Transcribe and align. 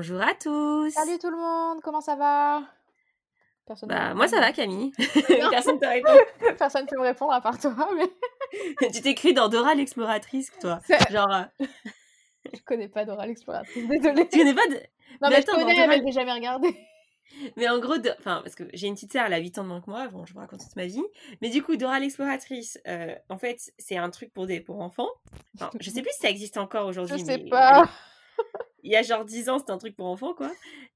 Bonjour 0.00 0.22
à 0.22 0.32
tous 0.32 0.88
Salut 0.92 1.18
tout 1.18 1.28
le 1.28 1.36
monde, 1.36 1.82
comment 1.82 2.00
ça 2.00 2.16
va? 2.16 2.62
Personne 3.66 3.90
Bah 3.90 4.14
moi 4.14 4.28
ça 4.28 4.40
va 4.40 4.50
Camille. 4.50 4.92
Personne 5.50 5.78
te 5.78 5.84
répond. 5.84 6.16
Personne 6.58 6.86
peut 6.86 6.96
me 6.96 7.02
répondre 7.02 7.34
à 7.34 7.42
part 7.42 7.58
toi, 7.58 7.76
mais... 7.94 8.88
tu 8.92 9.02
t'écris 9.02 9.34
dans 9.34 9.50
Dora 9.50 9.74
l'exploratrice, 9.74 10.52
toi. 10.58 10.80
Genre... 11.10 11.30
euh, 11.30 11.66
Je 12.50 12.62
connais 12.62 12.88
pas 12.88 13.04
Dora 13.04 13.26
l'exploratrice, 13.26 13.86
désolée. 13.88 14.26
Tu 14.26 14.38
connais 14.38 14.54
pas 14.54 14.66
de... 14.68 14.76
Non 15.20 15.28
mais, 15.28 15.34
attends, 15.34 15.52
je 15.52 15.64
connais, 15.64 15.74
Dora- 15.74 15.86
mais 15.88 16.02
j'ai 16.06 16.12
jamais 16.12 16.32
regardé. 16.32 16.74
Mais 17.58 17.68
en 17.68 17.78
gros, 17.78 17.98
de- 17.98 18.14
enfin, 18.20 18.40
parce 18.42 18.54
que 18.54 18.64
j'ai 18.72 18.86
une 18.86 18.94
petite 18.94 19.12
sœur, 19.12 19.26
elle 19.26 19.34
a 19.34 19.38
8 19.38 19.58
ans 19.58 19.64
de 19.64 19.68
moins 19.68 19.82
que 19.82 19.90
moi, 19.90 20.08
bon, 20.08 20.24
je 20.24 20.32
vous 20.32 20.38
raconte 20.40 20.60
toute 20.60 20.76
ma 20.76 20.86
vie. 20.86 21.04
Mais 21.42 21.50
du 21.50 21.62
coup, 21.62 21.76
Dora 21.76 22.00
l'exploratrice, 22.00 22.78
euh, 22.88 23.14
en 23.28 23.36
fait, 23.36 23.58
c'est 23.78 23.98
un 23.98 24.08
truc 24.08 24.32
pour 24.32 24.46
des 24.46 24.62
pour 24.62 24.80
enfants. 24.80 25.10
Enfin, 25.56 25.68
je 25.78 25.90
sais 25.90 26.00
plus 26.00 26.12
si 26.14 26.20
ça 26.20 26.30
existe 26.30 26.56
encore 26.56 26.90
Je 26.90 27.00
aujourd'hui. 27.02 27.22
sais 27.22 27.36
mais 27.36 27.50
pas. 27.50 27.86
Il 28.82 28.90
y 28.90 28.96
a 28.96 29.02
genre 29.02 29.24
10 29.24 29.48
ans, 29.48 29.58
c'était 29.58 29.72
un 29.72 29.78
truc 29.78 29.96
pour 29.96 30.06
enfants, 30.06 30.34
quoi. 30.34 30.50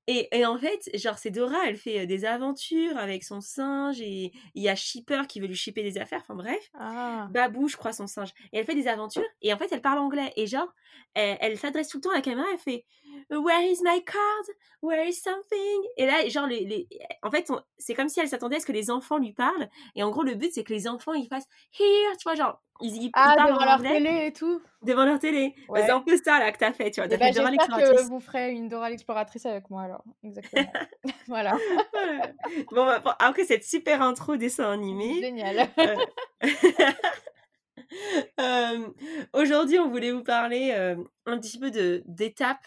Et, 0.07 0.29
et 0.37 0.45
en 0.45 0.59
fait, 0.59 0.91
genre, 0.95 1.17
c'est 1.19 1.31
Dora, 1.31 1.67
elle 1.67 1.77
fait 1.77 2.07
des 2.07 2.25
aventures 2.25 2.97
avec 2.99 3.25
son 3.25 3.41
singe 3.41 4.01
et 4.01 4.33
il 4.55 4.63
y 4.63 4.69
a 4.69 4.75
Shipper 4.77 5.23
qui 5.29 5.41
veut 5.41 5.47
lui 5.47 5.55
shipper 5.57 5.83
des 5.83 5.97
affaires, 5.99 6.21
enfin 6.23 6.35
bref. 6.35 6.71
Ah. 6.75 7.29
Babou, 7.31 7.69
je 7.69 7.77
crois, 7.77 7.93
son 7.93 8.07
singe. 8.07 8.31
Et 8.53 8.59
elle 8.59 8.67
fait 8.67 8.75
des 8.75 8.87
aventures 8.89 9.25
et 9.41 9.53
en 9.53 9.57
fait, 9.57 9.69
elle 9.73 9.81
parle 9.81 9.99
anglais. 9.99 10.33
Et 10.37 10.47
genre, 10.47 10.69
elle, 11.15 11.39
elle 11.41 11.59
s'adresse 11.59 11.89
tout 11.89 11.99
le 11.99 12.03
temps 12.03 12.11
à 12.11 12.17
la 12.17 12.21
caméra, 12.21 12.47
elle 12.53 12.59
fait 12.59 12.85
Where 13.31 13.63
is 13.71 13.79
my 13.83 14.05
card? 14.05 14.55
Where 14.83 15.09
is 15.09 15.15
something? 15.15 15.81
Et 15.97 16.05
là, 16.07 16.29
genre, 16.29 16.47
les, 16.47 16.65
les... 16.67 16.89
en 17.23 17.31
fait, 17.31 17.51
on- 17.51 17.61
c'est 17.79 17.95
comme 17.95 18.09
si 18.09 18.21
elle 18.21 18.29
s'attendait 18.29 18.57
à 18.57 18.61
ce 18.61 18.67
que 18.67 18.73
les 18.73 18.91
enfants 18.91 19.17
lui 19.19 19.33
parlent. 19.33 19.69
Et 19.95 20.03
en 20.03 20.11
gros, 20.11 20.23
le 20.23 20.35
but, 20.35 20.53
c'est 20.53 20.65
que 20.65 20.73
les 20.75 20.87
enfants, 20.89 21.15
ils 21.15 21.29
fassent 21.29 21.49
Here, 21.79 22.17
tu 22.19 22.25
vois, 22.25 22.35
genre, 22.35 22.61
ils, 22.85 22.97
ils, 22.97 23.03
ils 23.05 23.11
Ah, 23.15 23.35
parlent 23.37 23.53
devant 23.53 23.65
leur 23.65 23.83
télé 23.83 24.27
et 24.27 24.33
tout. 24.33 24.61
devant 24.83 25.05
leur 25.05 25.19
télé. 25.19 25.55
Bah, 25.69 25.81
c'est 25.85 25.91
un 25.91 26.01
peu 26.01 26.17
ça, 26.17 26.39
là, 26.39 26.53
que 26.53 26.59
t'as 26.59 26.73
fait, 26.73 26.91
tu 26.91 27.01
vois. 27.01 27.07
Eh 27.07 27.11
T'as 27.11 27.17
ben, 27.19 27.33
fait 27.33 27.39
Dora 27.41 27.51
J'espère 27.51 27.91
que 27.97 28.03
vous 28.09 28.21
ferez 28.21 28.53
une 28.53 28.69
Dora 28.69 28.91
l'exploratrice 28.91 29.47
avec 29.47 29.71
moi 29.71 29.83
alors. 29.83 30.05
Exactement. 30.23 30.71
voilà. 31.29 31.57
Voilà. 31.93 32.27
bon, 32.71 32.87
bah, 33.03 33.17
après 33.19 33.45
cette 33.45 33.65
super 33.65 34.03
intro 34.03 34.37
dessin 34.37 34.71
animé, 34.71 35.21
Génial. 35.21 35.69
euh, 35.79 35.97
euh, 38.41 38.89
aujourd'hui, 39.33 39.79
on 39.79 39.89
voulait 39.89 40.13
vous 40.13 40.25
parler 40.25 40.73
euh, 40.77 40.97
un 41.27 41.39
petit 41.39 41.59
peu 41.59 41.71
de 41.71 42.03
d'étapes 42.07 42.67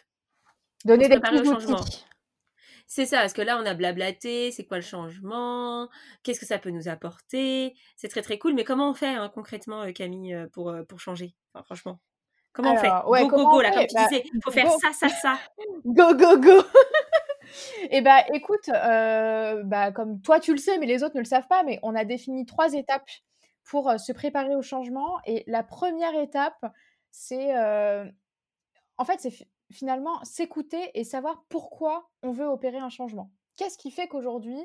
Donner 0.85 1.09
des 1.09 1.19
petits. 1.19 2.05
C'est 2.89 3.05
ça, 3.05 3.19
parce 3.19 3.33
que 3.33 3.41
là, 3.41 3.59
on 3.61 3.65
a 3.65 3.73
blablaté, 3.73 4.49
c'est 4.51 4.63
quoi 4.65 4.77
le 4.77 4.83
changement, 4.83 5.89
qu'est-ce 6.23 6.39
que 6.39 6.45
ça 6.45 6.57
peut 6.57 6.69
nous 6.69 6.87
apporter, 6.87 7.75
c'est 7.97 8.07
très 8.07 8.21
très 8.21 8.37
cool, 8.37 8.53
mais 8.53 8.63
comment 8.63 8.89
on 8.89 8.93
fait 8.93 9.07
hein, 9.07 9.29
concrètement, 9.33 9.81
euh, 9.83 9.91
Camille, 9.91 10.33
euh, 10.33 10.47
pour, 10.47 10.69
euh, 10.69 10.83
pour 10.83 10.99
changer? 11.01 11.35
Enfin, 11.53 11.63
Franchement, 11.65 11.99
comment 12.53 12.73
on 12.73 12.77
fait? 12.77 12.87
Alors, 12.87 13.09
ouais, 13.09 13.27
Go, 13.27 13.29
go, 13.35 13.49
go, 13.49 13.61
là, 13.61 13.71
comme 13.71 13.87
tu 13.87 13.93
Bah, 13.95 14.07
disais, 14.07 14.23
il 14.33 14.39
faut 14.41 14.51
faire 14.51 14.67
go. 14.67 14.77
ça, 14.81 14.93
ça, 14.93 15.09
ça. 15.09 15.37
Go, 15.85 16.13
go, 16.15 16.37
go 16.39 16.63
Eh 17.91 18.01
bah 18.01 18.23
écoute, 18.33 18.69
euh, 18.69 19.63
bah, 19.63 19.91
comme 19.91 20.21
toi 20.21 20.39
tu 20.39 20.51
le 20.51 20.57
sais, 20.57 20.77
mais 20.79 20.85
les 20.85 21.03
autres 21.03 21.15
ne 21.15 21.21
le 21.21 21.25
savent 21.25 21.47
pas, 21.47 21.63
mais 21.63 21.79
on 21.83 21.95
a 21.95 22.03
défini 22.05 22.45
trois 22.45 22.73
étapes 22.73 23.09
pour 23.63 23.89
euh, 23.89 23.97
se 23.97 24.11
préparer 24.11 24.55
au 24.55 24.61
changement. 24.61 25.17
Et 25.25 25.43
la 25.47 25.63
première 25.63 26.13
étape, 26.15 26.65
c'est 27.11 27.55
euh, 27.55 28.05
en 28.97 29.05
fait, 29.05 29.19
c'est 29.21 29.47
finalement 29.71 30.23
s'écouter 30.23 30.91
et 30.93 31.03
savoir 31.03 31.43
pourquoi 31.49 32.09
on 32.23 32.31
veut 32.31 32.47
opérer 32.47 32.77
un 32.77 32.89
changement. 32.89 33.31
Qu'est-ce 33.57 33.77
qui 33.77 33.91
fait 33.91 34.07
qu'aujourd'hui, 34.07 34.59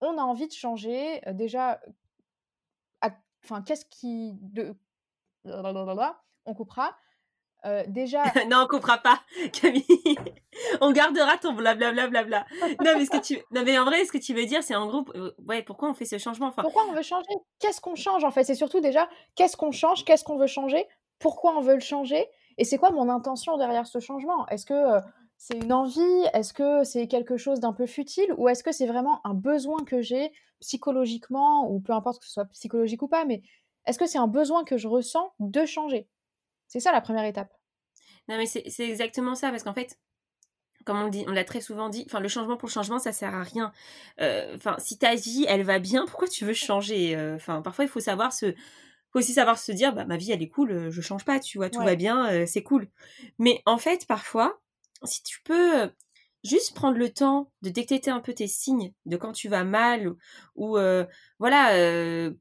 on 0.00 0.18
a 0.18 0.22
envie 0.22 0.46
de 0.48 0.52
changer 0.52 1.26
euh, 1.28 1.32
Déjà, 1.32 1.80
à- 3.00 3.10
enfin, 3.44 3.62
qu'est-ce 3.62 3.84
qui... 3.86 4.32
De... 4.40 4.74
On 6.44 6.54
coupera. 6.54 6.96
Euh, 7.64 7.82
déjà, 7.88 8.22
non, 8.48 8.62
on 8.64 8.66
coupera 8.68 8.98
pas, 8.98 9.20
Camille. 9.52 9.82
on 10.80 10.92
gardera 10.92 11.36
ton 11.38 11.52
blablabla. 11.52 12.08
Bla, 12.08 12.24
bla, 12.24 12.44
bla. 12.44 12.66
Non, 12.84 12.98
mais 12.98 13.04
ce 13.06 13.10
que 13.10 13.20
tu, 13.20 13.38
non, 13.50 13.62
mais 13.64 13.78
en 13.78 13.84
vrai, 13.84 14.04
ce 14.04 14.12
que 14.12 14.18
tu 14.18 14.34
veux 14.34 14.44
dire, 14.46 14.62
c'est 14.62 14.76
en 14.76 14.86
gros, 14.86 15.04
euh, 15.16 15.32
ouais, 15.48 15.62
pourquoi 15.62 15.90
on 15.90 15.94
fait 15.94 16.04
ce 16.04 16.18
changement? 16.18 16.46
Enfin, 16.48 16.62
pourquoi 16.62 16.84
on 16.88 16.92
veut 16.92 17.02
changer? 17.02 17.32
Qu'est-ce 17.58 17.80
qu'on 17.80 17.94
change 17.96 18.22
en 18.24 18.30
fait? 18.30 18.44
C'est 18.44 18.54
surtout 18.54 18.80
déjà 18.80 19.08
qu'est-ce 19.34 19.56
qu'on 19.56 19.72
change, 19.72 20.04
qu'est-ce 20.04 20.22
qu'on 20.22 20.36
veut 20.36 20.46
changer, 20.46 20.86
pourquoi 21.18 21.56
on 21.56 21.60
veut 21.60 21.74
le 21.74 21.80
changer? 21.80 22.28
Et 22.58 22.64
c'est 22.64 22.78
quoi 22.78 22.90
mon 22.90 23.08
intention 23.08 23.56
derrière 23.56 23.86
ce 23.86 24.00
changement? 24.00 24.46
Est-ce 24.48 24.66
que 24.66 24.74
euh, 24.74 25.00
c'est 25.36 25.56
une 25.56 25.72
envie? 25.72 26.24
Est-ce 26.32 26.52
que 26.52 26.84
c'est 26.84 27.08
quelque 27.08 27.36
chose 27.36 27.60
d'un 27.60 27.72
peu 27.72 27.86
futile? 27.86 28.32
Ou 28.38 28.48
est-ce 28.48 28.62
que 28.62 28.72
c'est 28.72 28.86
vraiment 28.86 29.20
un 29.26 29.34
besoin 29.34 29.84
que 29.84 30.00
j'ai 30.00 30.32
psychologiquement? 30.60 31.70
Ou 31.70 31.80
peu 31.80 31.92
importe 31.92 32.20
que 32.20 32.26
ce 32.26 32.32
soit 32.32 32.46
psychologique 32.46 33.02
ou 33.02 33.08
pas, 33.08 33.24
mais 33.24 33.42
est-ce 33.86 33.98
que 33.98 34.06
c'est 34.06 34.18
un 34.18 34.26
besoin 34.26 34.64
que 34.64 34.78
je 34.78 34.88
ressens 34.88 35.32
de 35.38 35.64
changer? 35.64 36.08
C'est 36.66 36.80
ça 36.80 36.92
la 36.92 37.00
première 37.00 37.24
étape. 37.24 37.52
non, 38.28 38.36
mais 38.36 38.46
c'est 38.46 38.88
exactement 38.88 39.34
ça, 39.34 39.50
parce 39.50 39.62
qu'en 39.62 39.74
fait, 39.74 39.98
comme 40.84 41.10
on 41.26 41.30
l'a 41.32 41.44
très 41.44 41.60
souvent 41.60 41.88
dit, 41.88 42.06
le 42.18 42.28
changement 42.28 42.56
pour 42.56 42.68
le 42.68 42.72
changement, 42.72 42.98
ça 42.98 43.12
sert 43.12 43.34
à 43.34 43.42
rien. 43.42 43.72
Euh, 44.20 44.56
si 44.78 44.98
ta 44.98 45.14
vie, 45.14 45.44
elle 45.48 45.62
va 45.62 45.78
bien, 45.78 46.06
pourquoi 46.06 46.28
tu 46.28 46.44
veux 46.44 46.52
changer? 46.52 47.16
Euh, 47.16 47.38
parfois, 47.62 47.84
il 47.84 47.88
faut 47.88 48.00
savoir 48.00 48.32
se, 48.32 48.54
faut 49.12 49.18
aussi 49.20 49.32
savoir 49.34 49.58
se 49.58 49.72
dire, 49.72 49.94
bah, 49.94 50.04
ma 50.06 50.16
vie, 50.16 50.32
elle 50.32 50.42
est 50.42 50.48
cool, 50.48 50.72
euh, 50.72 50.90
je 50.90 51.00
change 51.00 51.24
pas, 51.24 51.40
tu 51.40 51.58
vois, 51.58 51.70
tout 51.70 51.82
Ouais. 51.82 51.84
va 51.84 51.96
bien, 51.96 52.30
euh, 52.32 52.46
c'est 52.46 52.62
cool. 52.62 52.88
Mais 53.38 53.62
en 53.66 53.78
fait, 53.78 54.06
parfois, 54.06 54.60
si 55.04 55.22
tu 55.22 55.40
peux 55.42 55.82
euh, 55.82 55.88
juste 56.44 56.74
prendre 56.74 56.98
le 56.98 57.10
temps 57.12 57.52
de 57.62 57.70
détecter 57.70 58.10
un 58.10 58.20
peu 58.20 58.34
tes 58.34 58.46
signes 58.48 58.92
de 59.06 59.16
quand 59.16 59.32
tu 59.32 59.48
vas 59.48 59.64
mal 59.64 60.08
ou, 60.08 60.16
ou, 60.56 60.78
euh, 60.78 61.06
voilà, 61.38 61.74
euh, 61.76 62.32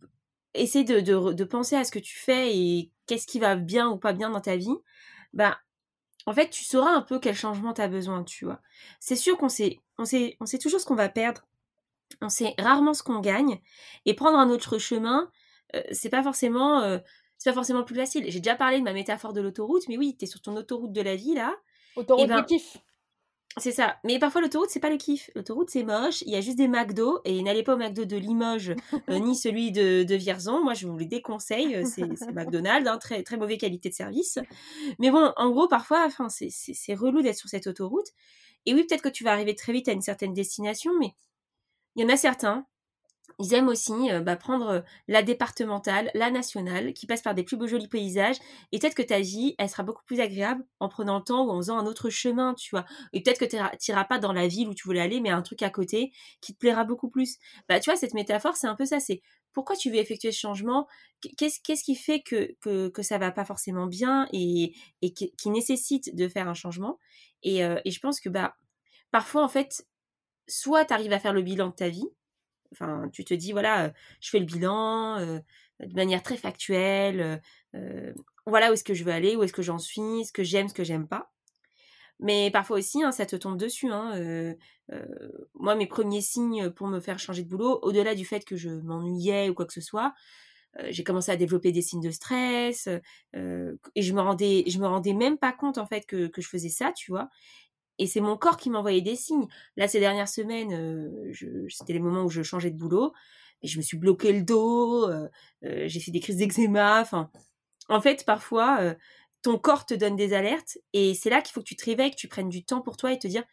essayer 0.54 0.84
de, 0.86 1.00
de, 1.02 1.34
de 1.34 1.44
penser 1.44 1.76
à 1.76 1.84
ce 1.84 1.92
que 1.92 2.00
tu 2.00 2.18
fais 2.18 2.56
et 2.58 2.92
qu'est-ce 3.08 3.28
qui 3.28 3.40
va 3.40 3.56
bien 3.56 3.90
ou 3.90 3.98
pas 3.98 4.14
bien 4.14 4.30
dans 4.30 4.42
ta 4.42 4.56
vie, 4.58 4.76
bah, 5.34 5.60
en 6.26 6.34
fait, 6.34 6.50
tu 6.50 6.64
sauras 6.64 6.92
un 6.92 7.02
peu 7.02 7.20
quel 7.20 7.36
changement 7.36 7.74
tu 7.74 7.82
as 7.82 7.88
besoin, 7.88 8.24
tu 8.24 8.46
vois. 8.46 8.62
C'est 9.00 9.16
sûr 9.16 9.38
qu'on 9.38 9.50
sait, 9.50 9.80
on 9.98 10.06
sait, 10.06 10.38
on 10.42 10.46
sait 10.46 10.60
toujours 10.60 10.80
ce 10.80 10.86
qu'on 10.86 10.96
va 10.96 11.10
perdre, 11.10 11.48
on 12.22 12.30
sait 12.30 12.54
rarement 12.60 12.94
ce 12.94 13.04
qu'on 13.04 13.20
gagne, 13.20 13.60
et 14.06 14.14
prendre 14.14 14.38
un 14.40 14.50
autre 14.50 14.78
chemin, 14.80 15.32
euh, 15.76 15.82
c'est 15.92 16.10
pas 16.10 16.22
forcément, 16.24 16.82
euh, 16.82 17.00
c'est 17.38 17.50
pas 17.50 17.56
forcément 17.56 17.80
le 17.80 17.86
plus 17.86 17.96
facile. 17.96 18.26
J'ai 18.30 18.40
déjà 18.40 18.56
parlé 18.56 18.80
de 18.80 18.84
ma 18.84 18.94
métaphore 18.94 19.34
de 19.34 19.42
l'autoroute, 19.42 19.88
mais 19.88 19.98
oui, 19.98 20.16
t'es 20.18 20.26
sur 20.26 20.42
ton 20.42 20.56
autoroute 20.56 20.92
de 20.92 21.02
la 21.02 21.16
vie 21.16 21.34
là, 21.34 21.56
Autoroute 21.96 22.24
Eh 22.26 22.28
ben, 22.28 22.40
du 22.42 22.46
kiff. 22.46 22.78
c'est 23.58 23.72
ça. 23.72 23.98
Mais 24.04 24.20
parfois, 24.20 24.42
l'autoroute, 24.42 24.70
c'est 24.70 24.80
pas 24.82 24.90
le 24.90 24.98
kiff. 24.98 25.30
L'autoroute, 25.36 25.70
c'est 25.70 25.84
moche. 25.84 26.22
Il 26.24 26.30
y 26.30 26.36
a 26.36 26.42
juste 26.42 26.58
des 26.58 26.68
McDo. 26.68 27.22
Et 27.24 27.42
n'allez 27.42 27.64
pas 27.64 27.76
au 27.76 27.78
McDo 27.78 28.04
de 28.06 28.18
Limoges, 28.18 28.76
euh, 29.10 29.20
ni 29.20 29.36
celui 29.36 29.72
de, 29.72 30.04
de 30.04 30.16
Vierzon. 30.16 30.62
Moi, 30.64 30.74
je 30.74 30.88
vous 30.88 30.98
les 30.98 31.06
déconseille. 31.06 31.86
C'est 31.86 32.04
McDonald's. 32.34 32.88
hein, 32.90 32.98
très, 32.98 33.24
très 33.24 33.38
mauvaise 33.38 33.58
qualité 33.58 33.88
de 33.90 33.94
service. 33.94 34.40
Mais 35.00 35.10
bon, 35.10 35.32
en 35.38 35.50
gros, 35.52 35.68
parfois, 35.70 36.04
enfin, 36.06 36.28
c'est 36.30 36.96
relou 36.96 37.22
d'être 37.22 37.38
sur 37.38 37.48
cette 37.50 37.68
autoroute. 37.68 38.08
Et 38.66 38.74
oui, 38.74 38.84
peut-être 38.84 39.04
que 39.04 39.10
tu 39.10 39.24
vas 39.24 39.32
arriver 39.32 39.56
très 39.56 39.72
vite 39.74 39.88
à 39.88 39.92
une 39.94 40.02
certaine 40.02 40.34
destination, 40.34 40.92
mais 41.00 41.14
il 41.96 42.04
y 42.04 42.06
en 42.06 42.10
a 42.10 42.18
certains. 42.18 42.66
Ils 43.40 43.54
aiment 43.54 43.68
aussi 43.68 44.12
euh, 44.12 44.22
bah, 44.22 44.36
prendre 44.36 44.68
euh, 44.68 44.82
la 45.08 45.24
départementale, 45.24 46.10
la 46.14 46.32
nationale, 46.32 46.94
qui 46.94 47.06
passe 47.08 47.22
par 47.22 47.36
des 47.36 47.44
plus 47.44 47.58
beaux 47.58 47.68
jolis 47.68 47.88
paysages. 47.88 48.38
Et 48.72 48.80
peut-être 48.80 48.96
que 48.96 49.02
ta 49.02 49.20
vie, 49.20 49.56
elle 49.58 49.70
sera 49.70 49.84
beaucoup 49.84 50.04
plus 50.06 50.20
agréable 50.20 50.66
en 50.80 50.90
prenant 50.90 51.18
le 51.18 51.24
temps 51.24 51.46
ou 51.46 51.52
en 51.52 51.58
faisant 51.58 51.78
un 51.78 51.86
autre 51.86 52.10
chemin, 52.10 52.54
tu 52.54 52.70
vois. 52.72 52.86
Et 53.14 53.22
peut-être 53.22 53.40
que 53.40 53.46
tu 53.46 53.58
n'iras 53.92 54.06
pas 54.06 54.20
dans 54.20 54.34
la 54.34 54.48
ville 54.48 54.68
où 54.68 54.74
tu 54.74 54.84
voulais 54.88 55.02
aller, 55.02 55.20
mais 55.20 55.30
un 55.30 55.42
truc 55.42 55.62
à 55.64 55.70
côté 55.70 56.12
qui 56.42 56.54
te 56.54 56.60
plaira 56.60 56.84
beaucoup 56.84 57.10
plus. 57.10 57.38
Bah, 57.68 57.80
tu 57.80 57.90
vois, 57.90 57.98
cette 57.98 58.14
métaphore, 58.14 58.56
c'est 58.56 58.68
un 58.68 58.76
peu 58.76 58.86
ça. 58.86 59.00
C'est 59.00 59.22
pourquoi 59.54 59.76
tu 59.76 59.90
veux 59.90 59.98
effectuer 59.98 60.32
ce 60.32 60.40
changement? 60.40 60.88
Qu'est-ce 61.38 61.84
qui 61.84 61.96
fait 61.96 62.22
que, 62.22 62.56
que, 62.62 62.90
que 62.90 63.02
ça 63.02 63.18
va 63.18 63.32
pas 63.32 63.46
forcément 63.46 63.88
bien 63.88 64.28
et, 64.34 64.74
qui 65.02 65.50
nécessite 65.50 66.16
de 66.16 66.28
faire 66.28 66.48
un 66.48 66.54
changement? 66.54 67.00
Et, 67.44 67.64
euh, 67.64 67.80
et 67.86 67.92
je 67.92 68.00
pense 68.00 68.20
que 68.20 68.30
bah, 68.30 68.56
parfois, 69.12 69.44
en 69.44 69.48
fait, 69.48 69.88
soit 70.48 70.86
tu 70.86 70.94
arrives 70.94 71.14
à 71.14 71.20
faire 71.20 71.34
le 71.34 71.42
bilan 71.42 71.70
de 71.70 71.74
ta 71.74 71.90
vie, 71.90 72.10
enfin, 72.76 73.10
tu 73.12 73.24
te 73.24 73.34
dis, 73.34 73.52
voilà, 73.52 73.86
euh, 73.86 73.90
je 74.22 74.30
fais 74.30 74.40
le 74.40 74.46
bilan 74.46 75.18
euh, 75.20 75.40
de 75.80 75.94
manière 75.96 76.24
très 76.24 76.38
factuelle, 76.38 77.42
euh, 77.76 78.14
voilà 78.46 78.70
où 78.70 78.74
est-ce 78.74 78.84
que 78.84 78.94
je 78.94 79.04
veux 79.04 79.12
aller, 79.12 79.36
où 79.36 79.44
est-ce 79.44 79.54
que 79.54 79.62
j'en 79.62 79.80
suis, 79.80 80.26
ce 80.26 80.32
que 80.32 80.44
j'aime, 80.44 80.68
ce 80.68 80.74
que 80.74 80.84
j'aime 80.84 81.08
pas. 81.08 81.32
Mais 82.20 82.50
parfois 82.52 82.78
aussi, 82.78 83.04
hein, 83.04 83.12
ça 83.12 83.26
te 83.26 83.36
tombe 83.36 83.58
dessus. 83.58 83.90
Hein, 83.92 84.56
moi, 85.54 85.76
mes 85.76 85.88
premiers 85.88 86.22
signes 86.22 86.70
pour 86.70 86.88
me 86.88 87.02
faire 87.02 87.20
changer 87.20 87.44
de 87.44 87.50
boulot, 87.50 87.80
au-delà 87.82 88.16
du 88.16 88.24
fait 88.26 88.46
que 88.46 88.56
je 88.56 88.70
m'ennuyais 88.70 89.50
ou 89.50 89.54
quoi 89.54 89.66
que 89.66 89.74
ce 89.74 89.82
soit, 89.82 90.14
j'ai 90.90 91.04
commencé 91.04 91.32
à 91.32 91.36
développer 91.36 91.74
des 91.74 91.82
signes 91.82 92.02
de 92.02 92.12
stress 92.12 92.88
et 93.34 94.02
je 94.02 94.14
me 94.14 94.22
rendais, 94.22 94.64
me 94.66 94.88
rendais 94.88 95.12
même 95.12 95.38
pas 95.38 95.52
compte 95.52 95.78
en 95.78 95.86
fait 95.86 96.06
que 96.06 96.30
je 96.38 96.48
faisais 96.48 96.70
ça, 96.70 96.94
tu 96.94 97.12
vois. 97.12 97.30
Et 98.00 98.08
c'est 98.08 98.20
mon 98.20 98.38
corps 98.38 98.58
qui 98.58 98.70
m'envoyait 98.70 99.02
des 99.02 99.16
signes. 99.16 99.48
Là, 99.78 99.88
ces 99.88 100.00
dernières 100.00 100.28
semaines, 100.28 100.74
euh, 100.74 101.32
c'était 101.70 101.94
les 101.94 102.00
moments 102.00 102.24
où 102.24 102.30
je 102.30 102.44
changeais 102.44 102.72
de 102.72 102.78
boulot, 102.78 103.14
et 103.62 103.68
je 103.68 103.78
me 103.78 103.84
suis 103.84 103.98
bloqué 103.98 104.34
le 104.34 104.44
dos, 104.44 105.10
euh, 105.10 105.30
euh, 105.64 105.84
j'ai 105.88 106.00
fait 106.00 106.12
des 106.12 106.20
crises 106.20 106.38
d'eczéma. 106.38 107.04
En 107.88 108.02
fait, 108.02 108.26
parfois, 108.26 108.96
ton 109.42 109.58
corps 109.58 109.86
te 109.86 109.94
donne 109.94 110.16
des 110.16 110.34
alertes, 110.34 110.78
et 110.94 111.14
c'est 111.14 111.30
là 111.30 111.42
qu'il 111.42 111.54
faut 111.54 111.62
que 111.62 111.68
tu 111.68 111.76
te 111.76 111.86
réveilles, 111.86 112.12
que 112.12 112.16
tu 112.16 112.28
prennes 112.28 112.50
du 112.50 112.66
temps 112.66 112.82
pour 112.82 112.98
toi 112.98 113.12
et 113.12 113.20
te 113.20 113.28
dire, 113.28 113.44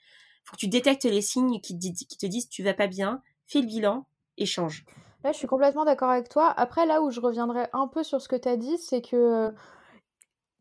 faut 0.44 0.54
que 0.54 0.60
tu 0.60 0.68
détectes 0.68 1.04
les 1.04 1.22
signes 1.22 1.60
qui 1.60 1.78
te, 1.78 2.04
qui 2.04 2.16
te 2.16 2.26
disent 2.26 2.48
tu 2.48 2.62
vas 2.62 2.74
pas 2.74 2.86
bien, 2.86 3.22
fais 3.46 3.60
le 3.60 3.66
bilan 3.66 4.06
et 4.38 4.46
change. 4.46 4.84
Là, 5.22 5.30
je 5.30 5.38
suis 5.38 5.46
complètement 5.46 5.84
d'accord 5.84 6.10
avec 6.10 6.28
toi. 6.28 6.48
Après, 6.56 6.84
là 6.86 7.00
où 7.00 7.10
je 7.10 7.20
reviendrai 7.20 7.66
un 7.72 7.86
peu 7.86 8.02
sur 8.02 8.20
ce 8.20 8.28
que 8.28 8.34
tu 8.34 8.48
as 8.48 8.56
dit, 8.56 8.76
c'est 8.78 9.02
que 9.02 9.52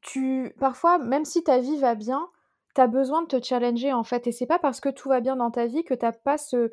tu 0.02 0.54
parfois, 0.60 1.00
même 1.00 1.26
si 1.26 1.44
ta 1.44 1.60
vie 1.60 1.78
va 1.78 1.96
bien, 1.96 2.28
tu 2.76 2.82
as 2.82 2.88
besoin 2.88 3.22
de 3.24 3.28
te 3.28 3.44
challenger 3.44 3.94
en 3.94 4.04
fait. 4.04 4.28
Et 4.28 4.32
c'est 4.32 4.46
pas 4.46 4.60
parce 4.60 4.80
que 4.80 4.90
tout 4.90 5.10
va 5.10 5.20
bien 5.20 5.36
dans 5.36 5.52
ta 5.52 5.66
vie 5.66 5.84
que 5.84 5.94
t'as 5.94 6.12
pas 6.12 6.38
ce, 6.38 6.72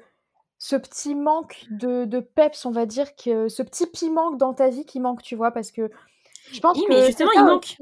ce 0.58 0.76
petit 0.76 1.14
manque 1.14 1.66
de, 1.70 2.04
de 2.04 2.20
peps, 2.20 2.64
on 2.66 2.70
va 2.70 2.86
dire, 2.86 3.14
que 3.16 3.48
ce 3.48 3.62
petit 3.62 3.86
piment 3.86 4.32
dans 4.32 4.54
ta 4.54 4.68
vie 4.68 4.84
qui 4.84 5.00
manque, 5.00 5.22
tu 5.22 5.36
vois, 5.36 5.52
parce 5.52 5.70
que 5.70 5.90
je 6.52 6.60
pense 6.60 6.76
oui, 6.78 6.84
que. 6.86 6.92
mais 6.92 7.06
justement, 7.06 7.30
il 7.34 7.44
manque. 7.44 7.76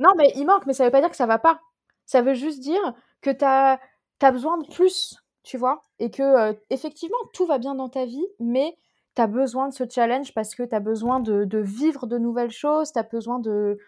Non, 0.00 0.12
mais 0.16 0.32
il 0.36 0.46
manque, 0.46 0.66
mais 0.66 0.72
ça 0.72 0.84
veut 0.84 0.90
pas 0.90 1.00
dire 1.00 1.10
que 1.10 1.16
ça 1.16 1.26
va 1.26 1.38
pas. 1.38 1.60
Ça 2.06 2.22
veut 2.22 2.34
juste 2.34 2.60
dire 2.60 2.94
que 3.20 3.30
tu 3.30 3.44
as, 3.44 3.80
besoin 4.30 4.58
de 4.58 4.66
plus, 4.66 5.16
tu 5.42 5.58
vois, 5.58 5.84
et 5.98 6.10
que 6.10 6.22
euh, 6.22 6.52
effectivement, 6.70 7.18
tout 7.32 7.46
va 7.46 7.58
bien 7.58 7.74
dans 7.74 7.88
ta 7.88 8.06
vie, 8.06 8.26
mais 8.40 8.76
tu 9.14 9.22
as 9.22 9.26
besoin 9.26 9.68
de 9.68 9.74
ce 9.74 9.84
challenge 9.88 10.32
parce 10.32 10.54
que 10.54 10.62
tu 10.62 10.74
as 10.74 10.80
besoin 10.80 11.20
de, 11.20 11.44
de, 11.44 11.58
vivre 11.58 12.06
de 12.06 12.16
nouvelles 12.16 12.50
choses, 12.50 12.92
tu 12.92 12.98
as 12.98 13.02
besoin 13.02 13.38
de, 13.38 13.78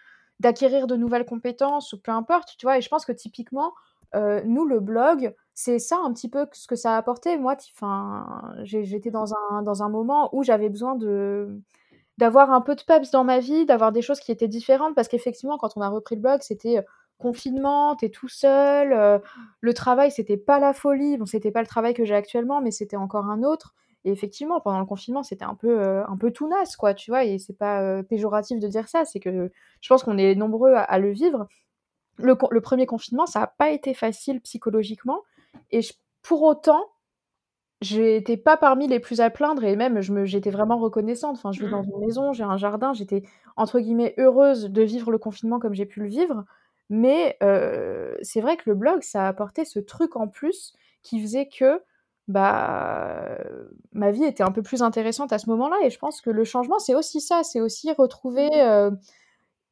d'acquérir 0.41 0.87
de 0.87 0.97
nouvelles 0.97 1.25
compétences 1.27 1.93
ou 1.93 2.01
peu 2.01 2.13
importe, 2.13 2.55
tu 2.59 2.67
vois. 2.67 2.79
Et 2.79 2.81
je 2.83 2.89
pense 2.89 3.05
que 3.05 3.13
typiquement, 3.13 3.73
euh, 4.15 4.43
nous, 4.45 4.65
le 4.67 4.81
blog, 4.81 5.35
c'est 5.55 5.79
ça 5.79 5.99
un 6.05 6.13
petit 6.13 6.29
peu 6.29 6.47
ce 6.53 6.67
que 6.67 6.77
ça 6.77 6.95
a 6.95 6.99
apporté. 6.99 7.39
Moi, 7.39 7.57
j'étais 8.63 9.11
dans 9.11 9.33
un, 9.35 9.63
dans 9.63 9.83
un 9.83 9.89
moment 9.89 10.35
où 10.35 10.43
j'avais 10.43 10.69
besoin 10.69 10.95
de 10.97 11.49
d'avoir 12.19 12.51
un 12.53 12.63
peu 12.63 12.75
de 12.75 12.83
peps 12.83 13.11
dans 13.11 13.25
ma 13.25 13.41
vie, 13.41 13.67
d'avoir 13.67 13.93
des 13.93 14.03
choses 14.03 14.21
qui 14.21 14.33
étaient 14.33 14.49
différentes, 14.49 14.95
parce 14.95 15.09
qu'effectivement, 15.09 15.59
quand 15.59 15.77
on 15.77 15.83
a 15.83 15.89
repris 15.89 16.15
le 16.17 16.23
blog, 16.23 16.41
c'était 16.43 16.79
euh, 16.79 16.83
confinement, 17.19 17.95
t'es 17.97 18.09
tout 18.11 18.29
seul, 18.29 18.93
euh, 18.93 19.19
le 19.61 19.75
travail, 19.75 20.11
c'était 20.11 20.37
pas 20.39 20.59
la 20.59 20.73
folie, 20.73 21.19
bon, 21.19 21.27
c'était 21.27 21.51
pas 21.51 21.61
le 21.61 21.67
travail 21.67 21.95
que 21.95 22.05
j'ai 22.07 22.15
actuellement, 22.15 22.61
mais 22.63 22.71
c'était 22.71 22.97
encore 22.97 23.27
un 23.27 23.43
autre. 23.43 23.75
Et 24.07 24.13
effectivement, 24.13 24.61
pendant 24.61 24.79
le 24.79 24.87
confinement, 24.87 25.25
c'était 25.25 25.45
un 25.45 25.57
peu, 25.57 25.81
euh, 25.81 26.07
un 26.07 26.17
peu 26.17 26.31
tout 26.31 26.49
naze, 26.49 26.77
quoi, 26.77 26.95
tu 26.95 27.11
vois, 27.11 27.25
et 27.25 27.39
c'est 27.39 27.59
pas 27.59 27.83
euh, 27.83 28.05
péjoratif 28.05 28.61
de 28.61 28.69
dire 28.69 28.89
ça, 28.89 29.05
c'est 29.05 29.19
que 29.19 29.51
je 29.81 29.89
pense 29.89 30.05
qu'on 30.05 30.17
est 30.17 30.37
nombreux 30.37 30.75
à, 30.75 30.99
le 31.01 31.11
vivre. 31.11 31.49
Le, 32.17 32.37
le, 32.53 32.61
premier 32.61 32.87
confinement, 32.87 33.27
ça 33.27 33.41
n'a 33.41 33.47
pas 33.49 33.71
été 33.71 33.95
facile 33.95 34.41
psychologiquement, 34.43 35.23
et 35.73 35.83
je, 35.83 35.93
pour 36.23 36.45
autant, 36.45 36.85
j'étais 37.81 38.37
pas 38.37 38.57
parmi 38.57 38.87
les 38.87 39.01
plus 39.01 39.21
à 39.21 39.29
plaindre, 39.29 39.65
et 39.65 39.75
même 39.75 40.01
j'étais 40.25 40.51
vraiment 40.51 40.79
reconnaissante. 40.79 41.35
Enfin, 41.37 41.51
je 41.51 41.65
vis 41.65 41.71
dans 41.73 41.83
mmh. 41.83 41.91
une 41.91 42.07
maison, 42.07 42.33
j'ai 42.33 42.45
un 42.45 42.57
jardin, 42.57 42.93
j'étais 42.93 43.25
entre 43.57 43.81
guillemets 43.81 44.15
heureuse 44.19 44.71
de 44.71 44.83
vivre 44.83 45.11
le 45.11 45.19
confinement 45.19 45.59
comme 45.59 45.75
j'ai 45.75 45.85
pu 45.85 45.99
le 45.99 46.07
vivre. 46.07 46.45
Mais 46.91 47.37
euh, 47.43 48.15
c'est 48.23 48.41
vrai 48.41 48.57
que 48.57 48.71
le 48.71 48.77
blog, 48.77 49.03
ça 49.03 49.25
a 49.25 49.29
apporté 49.29 49.65
ce 49.65 49.81
truc 49.81 50.15
en 50.15 50.29
plus 50.29 50.75
qui 51.03 51.21
faisait 51.21 51.49
que 51.49 51.83
bah, 52.29 53.39
ma 53.93 54.11
vie 54.11 54.25
était 54.25 54.43
un 54.43 54.51
peu 54.51 54.63
plus 54.63 54.83
intéressante 54.83 55.33
à 55.33 55.39
ce 55.39 55.49
moment-là. 55.51 55.77
Et 55.85 55.91
je 55.91 55.99
pense 55.99 56.21
que 56.21 56.31
le 56.31 56.45
changement, 56.45 56.79
c'est 56.79 56.95
aussi 56.95 57.21
ça, 57.21 57.43
c'est 57.45 57.61
aussi 57.61 57.93
retrouver 57.93 58.49
euh, 58.55 58.91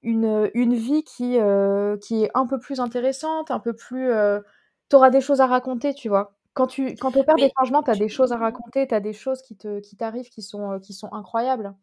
une, 0.03 0.51
une 0.55 0.75
vie 0.75 1.05
qui, 1.05 1.39
euh, 1.39 1.97
qui 1.99 2.25
est 2.25 2.31
un 2.35 2.47
peu 2.47 2.59
plus 2.59 2.81
intéressante, 2.81 3.51
un 3.51 3.61
peu 3.61 3.75
plus... 3.75 4.11
Euh, 4.11 4.41
tu 4.91 4.97
auras 4.97 5.11
des 5.11 5.21
choses 5.21 5.41
à 5.41 5.47
raconter, 5.47 5.95
tu 5.95 6.09
vois. 6.09 6.37
Quand 6.53 6.69
tu 6.69 6.95
quand 6.95 7.17
opères 7.17 7.35
des 7.35 7.51
changements, 7.59 7.83
tu 7.83 7.91
as 7.91 7.97
des 7.97 8.09
choses 8.09 8.33
à 8.33 8.37
raconter, 8.37 8.87
tu 8.87 8.95
as 8.95 9.01
des 9.01 9.13
choses 9.13 9.43
qui 9.43 9.57
t'arrivent 9.97 10.27
qui, 10.27 10.31
qui, 10.31 10.43
sont, 10.43 10.79
qui 10.79 10.93
sont 10.93 11.13
incroyables. 11.13 11.75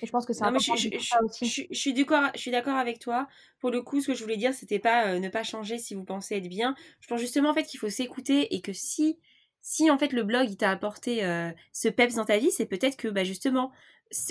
Et 0.00 0.06
je 0.06 0.10
pense 0.10 0.24
que 0.24 0.32
c'est 0.32 0.42
important. 0.42 0.74
Je, 0.74 0.88
je, 0.88 1.24
aussi. 1.24 1.46
je, 1.46 1.62
je, 1.70 1.78
suis 1.78 1.92
d'accord, 1.92 2.30
je 2.34 2.40
suis 2.40 2.50
d'accord 2.50 2.76
avec 2.76 2.98
toi. 2.98 3.28
Pour 3.60 3.70
le 3.70 3.82
coup, 3.82 4.00
ce 4.00 4.06
que 4.06 4.14
je 4.14 4.22
voulais 4.22 4.38
dire, 4.38 4.54
c'était 4.54 4.78
pas 4.78 5.18
ne 5.18 5.28
pas 5.28 5.42
changer 5.42 5.76
si 5.76 5.94
vous 5.94 6.04
pensez 6.04 6.36
être 6.36 6.48
bien. 6.48 6.74
Je 7.00 7.08
pense 7.08 7.20
justement 7.20 7.50
en 7.50 7.54
fait 7.54 7.64
qu'il 7.64 7.78
faut 7.78 7.90
s'écouter 7.90 8.54
et 8.54 8.62
que 8.62 8.72
si 8.72 9.18
si 9.64 9.90
en 9.90 9.96
fait 9.96 10.12
le 10.12 10.22
blog 10.22 10.50
il 10.50 10.58
t'a 10.58 10.70
apporté 10.70 11.24
euh, 11.24 11.50
ce 11.72 11.88
peps 11.88 12.14
dans 12.16 12.26
ta 12.26 12.36
vie, 12.36 12.50
c'est 12.50 12.66
peut-être 12.66 12.98
que 12.98 13.08
bah 13.08 13.24
justement 13.24 13.72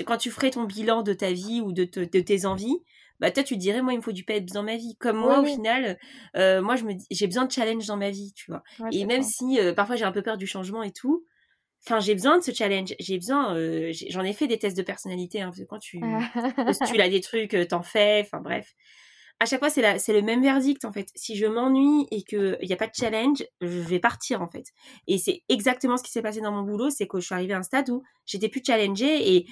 quand 0.06 0.18
tu 0.18 0.30
ferais 0.30 0.52
ton 0.52 0.64
bilan 0.64 1.02
de 1.02 1.12
ta 1.12 1.32
vie 1.32 1.60
ou 1.60 1.74
de, 1.74 1.86
de 1.86 2.20
tes 2.20 2.46
envies, 2.46 2.78
bah 3.20 3.32
toi 3.32 3.42
tu 3.42 3.56
te 3.56 3.60
dirais 3.60 3.82
moi 3.82 3.94
il 3.94 3.98
me 3.98 4.04
faut 4.04 4.12
du 4.12 4.24
peps 4.24 4.54
dans 4.54 4.62
ma 4.62 4.78
vie. 4.78 4.96
Comme 5.00 5.18
moi 5.18 5.40
au 5.40 5.46
final, 5.46 5.98
euh, 6.38 6.62
moi 6.62 6.76
je 6.76 6.84
me 6.84 6.94
j'ai 7.10 7.26
besoin 7.26 7.46
de 7.46 7.52
challenge 7.52 7.88
dans 7.88 7.98
ma 7.98 8.12
vie, 8.12 8.32
tu 8.36 8.52
vois. 8.52 8.62
et 8.92 9.06
même 9.06 9.24
si 9.24 9.60
euh, 9.60 9.74
parfois 9.74 9.96
j'ai 9.96 10.06
un 10.06 10.12
peu 10.12 10.22
peur 10.22 10.38
du 10.38 10.46
changement 10.46 10.84
et 10.84 10.92
tout, 10.92 11.26
enfin 11.84 12.00
j'ai 12.00 12.14
besoin 12.14 12.38
de 12.38 12.44
ce 12.44 12.54
challenge. 12.54 12.94
J'ai 13.00 13.18
besoin, 13.18 13.56
j'en 14.10 14.24
ai 14.24 14.34
fait 14.34 14.46
des 14.46 14.60
tests 14.60 14.78
de 14.78 14.84
personnalité. 14.84 15.42
Hein, 15.42 15.50
quand 15.68 15.80
tu 15.80 16.00
postules 16.68 17.02
à 17.02 17.10
des 17.10 17.22
trucs, 17.22 17.58
t'en 17.70 17.82
fais, 17.82 18.22
enfin 18.24 18.40
bref 18.40 18.72
à 19.44 19.46
chaque 19.46 19.60
fois, 19.60 19.70
c'est, 19.70 20.14
le 20.14 20.22
même 20.22 20.42
verdict, 20.42 20.86
en 20.86 20.94
fait. 20.94 21.10
Si 21.16 21.36
je 21.36 21.46
m'ennuie 21.46 22.08
et 22.12 22.24
qu'il 22.24 22.58
n'y 22.64 22.72
a 22.72 22.78
pas 22.78 22.88
de 22.88 22.94
challenge, 22.96 23.44
je 23.60 23.68
vais 23.68 24.00
partir, 24.00 24.42
en 24.42 24.48
fait. 24.48 24.68
Et 25.08 25.18
c'est 25.18 25.44
exactement 25.50 25.98
ce 25.98 26.04
qui 26.04 26.12
s'est 26.12 26.22
passé 26.22 26.40
dans 26.40 26.54
mon 26.54 26.62
boulot, 26.62 26.90
c'est 26.90 27.08
que 27.08 27.20
je 27.20 27.26
suis 27.26 27.36
arrivée 27.36 27.54
à 27.54 27.58
un 27.58 27.64
stade 27.64 27.90
où 27.90 28.04
j'étais 28.26 28.48
plus 28.48 28.62
challengée 28.66 29.36
et 29.36 29.46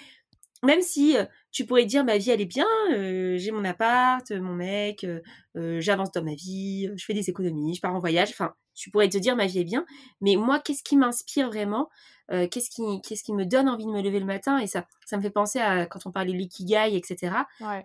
même 0.63 0.81
si 0.81 1.17
euh, 1.17 1.25
tu 1.51 1.65
pourrais 1.65 1.85
dire 1.85 2.03
ma 2.03 2.17
vie 2.17 2.31
elle 2.31 2.41
est 2.41 2.45
bien, 2.45 2.67
euh, 2.91 3.37
j'ai 3.37 3.51
mon 3.51 3.65
appart, 3.65 4.29
mon 4.31 4.53
mec, 4.53 5.03
euh, 5.05 5.79
j'avance 5.79 6.11
dans 6.11 6.23
ma 6.23 6.35
vie, 6.35 6.89
je 6.95 7.05
fais 7.05 7.13
des 7.13 7.29
économies, 7.29 7.75
je 7.75 7.81
pars 7.81 7.95
en 7.95 7.99
voyage, 7.99 8.29
enfin 8.29 8.53
tu 8.73 8.89
pourrais 8.89 9.09
te 9.09 9.17
dire 9.17 9.35
ma 9.35 9.47
vie 9.47 9.59
est 9.59 9.65
bien, 9.65 9.85
mais 10.21 10.35
moi 10.35 10.59
qu'est-ce 10.59 10.83
qui 10.83 10.97
m'inspire 10.97 11.47
vraiment 11.47 11.89
euh, 12.31 12.47
qu'est-ce 12.47 12.69
qui, 12.69 13.01
qu'est-ce 13.01 13.23
qui 13.23 13.33
me 13.33 13.45
donne 13.45 13.67
envie 13.67 13.85
de 13.85 13.91
me 13.91 14.01
lever 14.01 14.19
le 14.19 14.25
matin? 14.25 14.57
Et 14.57 14.67
ça, 14.67 14.85
ça 15.05 15.17
me 15.17 15.21
fait 15.21 15.31
penser 15.31 15.59
à 15.59 15.85
quand 15.85 16.05
on 16.05 16.11
parlait 16.11 16.31
l'ikigai, 16.31 16.95
etc. 16.95 17.35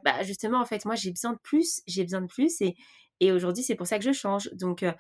Bah 0.05 0.23
justement, 0.23 0.61
en 0.61 0.65
fait, 0.65 0.85
moi 0.85 0.95
j'ai 0.95 1.11
besoin 1.11 1.33
de 1.33 1.39
plus, 1.43 1.83
j'ai 1.87 2.05
besoin 2.05 2.21
de 2.21 2.27
plus 2.29 2.61
et, 2.61 2.77
et 3.21 3.33
aujourd'hui 3.33 3.65
c'est 3.65 3.75
pour 3.75 3.87
ça 3.87 3.99
que 3.99 4.05
je 4.05 4.13
change. 4.13 4.51
Donc, 4.53 4.83
euh, 4.85 4.93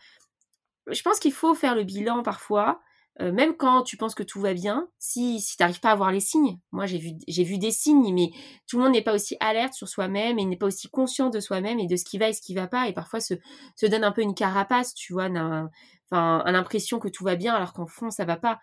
je 0.90 1.00
pense 1.02 1.20
qu'il 1.20 1.32
faut 1.32 1.55
faire 1.55 1.75
le 1.75 1.84
bilan 1.84 2.23
parfois. 2.23 2.80
Euh, 3.20 3.32
même 3.32 3.56
quand 3.56 3.82
tu 3.82 3.96
penses 3.96 4.14
que 4.14 4.23
tout 4.23 4.40
va 4.40 4.52
bien, 4.52 4.88
si, 4.99 5.40
si 5.40 5.56
tu 5.56 5.62
n'arrives 5.62 5.80
pas 5.80 5.90
à 5.90 5.96
voir 5.96 6.12
les 6.12 6.20
signes, 6.20 6.58
moi 6.70 6.85
j'ai 6.85 6.99
vu, 6.99 7.12
vu 7.26 7.58
des 7.58 7.70
signes, 7.70 8.12
mais 8.12 8.30
tout 8.68 8.76
le 8.76 8.85
monde 8.85 8.92
n'est 8.92 9.02
pas 9.02 9.14
aussi 9.14 9.37
alerte 9.40 9.73
sur 9.73 9.88
soi-même 9.88 10.38
et 10.38 10.44
n'est 10.44 10.56
pas 10.58 10.66
aussi 10.66 10.88
conscient 10.88 11.30
de 11.30 11.40
soi-même 11.40 11.78
et 11.78 11.87
de 11.87 11.96
ce 11.96 12.04
qui 12.04 12.18
va 12.18 12.28
et 12.28 12.35
ce 12.35 12.42
qui 12.42 12.54
va 12.54 12.66
pas, 12.66 12.88
et 12.88 12.92
parfois 12.92 13.20
se, 13.20 13.35
se 13.75 13.87
donne 13.87 14.04
un 14.04 14.12
peu 14.12 14.20
une 14.20 14.35
carapace, 14.35 14.92
tu 14.92 15.14
vois, 15.14 15.28
enfin, 15.30 16.42
à 16.44 16.52
l'impression 16.52 16.99
que 16.99 17.08
tout 17.08 17.25
va 17.25 17.37
bien 17.37 17.54
alors 17.54 17.73
qu'en 17.73 17.87
fond 17.87 18.11
ça 18.11 18.26
va 18.26 18.37
pas. 18.37 18.58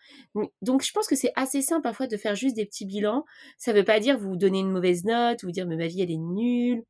Donc 0.61 0.83
je 0.83 0.91
pense 0.91 1.07
que 1.07 1.15
c'est 1.15 1.33
assez 1.35 1.61
simple 1.63 1.81
parfois 1.81 2.07
de 2.07 2.17
faire 2.17 2.35
juste 2.35 2.55
des 2.55 2.65
petits 2.65 2.85
bilans. 2.85 3.25
Ça 3.57 3.73
veut 3.73 3.83
pas 3.83 3.99
dire 3.99 4.19
vous 4.19 4.37
donner 4.37 4.59
une 4.59 4.71
mauvaise 4.71 5.03
note 5.03 5.43
ou 5.43 5.51
dire 5.51 5.65
mais 5.65 5.77
ma 5.77 5.87
vie 5.87 6.01
elle 6.01 6.11
est 6.11 6.17
nulle. 6.17 6.83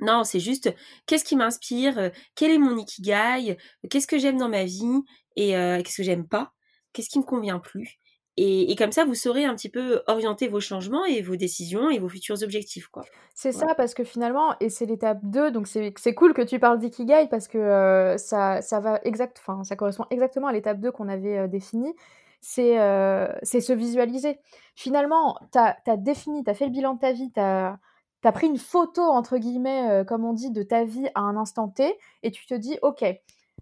Non, 0.00 0.24
c'est 0.24 0.40
juste 0.40 0.74
qu'est-ce 1.06 1.24
qui 1.24 1.36
m'inspire, 1.36 1.98
euh, 1.98 2.10
quel 2.34 2.50
est 2.50 2.58
mon 2.58 2.76
ikigai, 2.76 3.56
qu'est-ce 3.90 4.06
que 4.06 4.18
j'aime 4.18 4.36
dans 4.36 4.48
ma 4.48 4.64
vie 4.64 5.02
et 5.36 5.56
euh, 5.56 5.82
qu'est-ce 5.82 5.96
que 5.98 6.02
j'aime 6.02 6.28
pas, 6.28 6.52
qu'est-ce 6.96 7.10
qui 7.10 7.18
me 7.18 7.24
convient 7.24 7.58
plus? 7.58 7.98
Et, 8.38 8.70
et, 8.70 8.76
comme 8.76 8.92
ça, 8.92 9.06
vous 9.06 9.14
saurez 9.14 9.46
un 9.46 9.54
petit 9.54 9.70
peu 9.70 10.02
orienter 10.06 10.48
vos 10.48 10.60
changements 10.60 11.06
et 11.06 11.22
vos 11.22 11.36
décisions 11.36 11.88
et 11.88 11.98
vos 11.98 12.08
futurs 12.08 12.42
objectifs. 12.42 12.88
quoi. 12.88 13.02
C'est 13.34 13.52
ça, 13.52 13.74
parce 13.74 13.94
que 13.94 14.04
finalement, 14.04 14.54
et 14.60 14.68
c'est 14.68 14.84
l'étape 14.84 15.20
2, 15.22 15.50
donc 15.50 15.66
c'est 15.66 16.14
cool 16.14 16.34
que 16.34 16.42
tu 16.42 16.58
parles 16.58 16.78
d'ikigai 16.78 17.28
parce 17.30 17.48
que 17.48 17.56
euh, 17.56 18.18
ça, 18.18 18.60
ça, 18.60 18.80
va 18.80 19.00
exact, 19.04 19.42
ça 19.62 19.76
correspond 19.76 20.04
exactement 20.10 20.48
à 20.48 20.52
l'étape 20.52 20.80
2 20.80 20.90
qu'on 20.92 21.08
avait 21.08 21.38
euh, 21.38 21.48
définie. 21.48 21.94
C'est 22.42 22.78
euh, 22.78 23.26
se 23.42 23.72
visualiser. 23.72 24.38
Finalement, 24.74 25.38
tu 25.52 25.58
as, 25.58 25.76
as, 25.86 25.96
défini, 25.96 26.44
tu 26.44 26.50
as 26.50 26.54
fait 26.54 26.66
le 26.66 26.72
bilan 26.72 26.94
de 26.94 27.00
ta 27.00 27.12
vie, 27.12 27.32
tu 27.32 27.40
as, 27.40 27.78
as, 28.22 28.32
pris 28.32 28.46
une 28.46 28.58
photo, 28.58 29.02
entre 29.02 29.38
guillemets, 29.38 29.90
euh, 29.90 30.04
comme 30.04 30.24
on 30.24 30.34
dit, 30.34 30.50
de 30.50 30.62
ta 30.62 30.84
vie 30.84 31.08
à 31.14 31.20
un 31.20 31.36
instant 31.36 31.68
T, 31.68 31.96
et 32.22 32.30
tu 32.30 32.46
te 32.46 32.54
dis, 32.54 32.78
OK, 32.82 33.04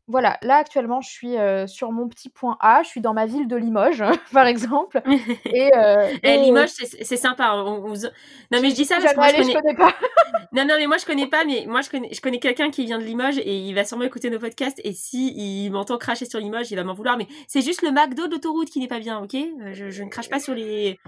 voilà, 0.07 0.37
là 0.43 0.57
actuellement, 0.57 1.01
je 1.01 1.09
suis 1.09 1.39
euh, 1.39 1.67
sur 1.67 1.91
mon 1.91 2.09
petit 2.09 2.29
point 2.29 2.59
A, 2.61 2.83
je 2.83 2.89
suis 2.89 3.01
dans 3.01 3.15
ma 3.15 3.25
ville 3.25 3.49
de 3.49 3.57
Limoges, 3.57 4.05
par 4.33 4.47
exemple. 4.47 5.01
Et, 5.47 5.71
euh, 5.75 6.13
eh, 6.23 6.37
Limoges, 6.39 6.69
c'est 6.69 7.17
sympa. 7.17 7.55
Non, 7.55 8.61
mais 8.61 8.71
je 8.71 8.75
dis 8.75 8.85
ça 8.85 8.97
parce 9.01 9.15
que 9.15 9.17
moi, 9.17 9.29
je, 9.29 9.53
connais... 9.53 9.75
pas. 9.75 9.95
non, 10.53 10.67
non, 10.67 10.75
mais 10.79 10.87
moi 10.87 10.99
je 10.99 11.07
connais 11.07 11.27
pas, 11.27 11.45
mais 11.47 11.65
moi 11.67 11.81
je 11.81 11.89
connais, 11.89 12.13
je 12.13 12.21
connais 12.21 12.39
quelqu'un 12.39 12.71
qui 12.71 12.85
vient 12.85 12.99
de 12.99 13.05
Limoges 13.05 13.39
et 13.39 13.57
il 13.57 13.75
va 13.75 13.85
sûrement 13.85 14.05
écouter 14.05 14.29
nos 14.29 14.39
podcasts. 14.39 14.79
Et 14.85 14.93
si 14.93 15.33
il 15.37 15.71
m'entend 15.71 15.97
cracher 15.97 16.27
sur 16.27 16.39
Limoges, 16.39 16.71
il 16.71 16.77
va 16.77 16.85
m'en 16.85 16.95
vouloir. 16.95 17.17
Mais 17.17 17.27
c'est 17.49 17.63
juste 17.63 17.81
le 17.81 17.91
McDo 17.91 18.27
de 18.27 18.33
l'autoroute 18.33 18.69
qui 18.69 18.81
n'est 18.81 18.89
pas 18.89 19.01
bien, 19.01 19.21
ok? 19.21 19.35
Euh, 19.35 19.73
je, 19.73 19.89
je, 19.89 20.03
ne 20.03 20.11
crache 20.11 20.29
pas 20.29 20.39
sur 20.39 20.55
les, 20.55 20.99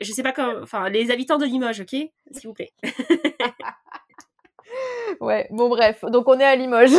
je 0.00 0.10
sais 0.10 0.24
pas 0.24 0.32
comment, 0.32 0.60
enfin 0.62 0.88
les 0.88 1.12
habitants 1.12 1.38
de 1.38 1.46
Limoges, 1.46 1.80
ok? 1.80 1.90
S'il 2.32 2.48
vous 2.48 2.54
plaît. 2.54 2.72
ouais, 5.20 5.46
bon 5.50 5.68
bref, 5.68 6.04
donc 6.06 6.26
on 6.26 6.40
est 6.40 6.44
à 6.44 6.56
Limoges. 6.56 6.98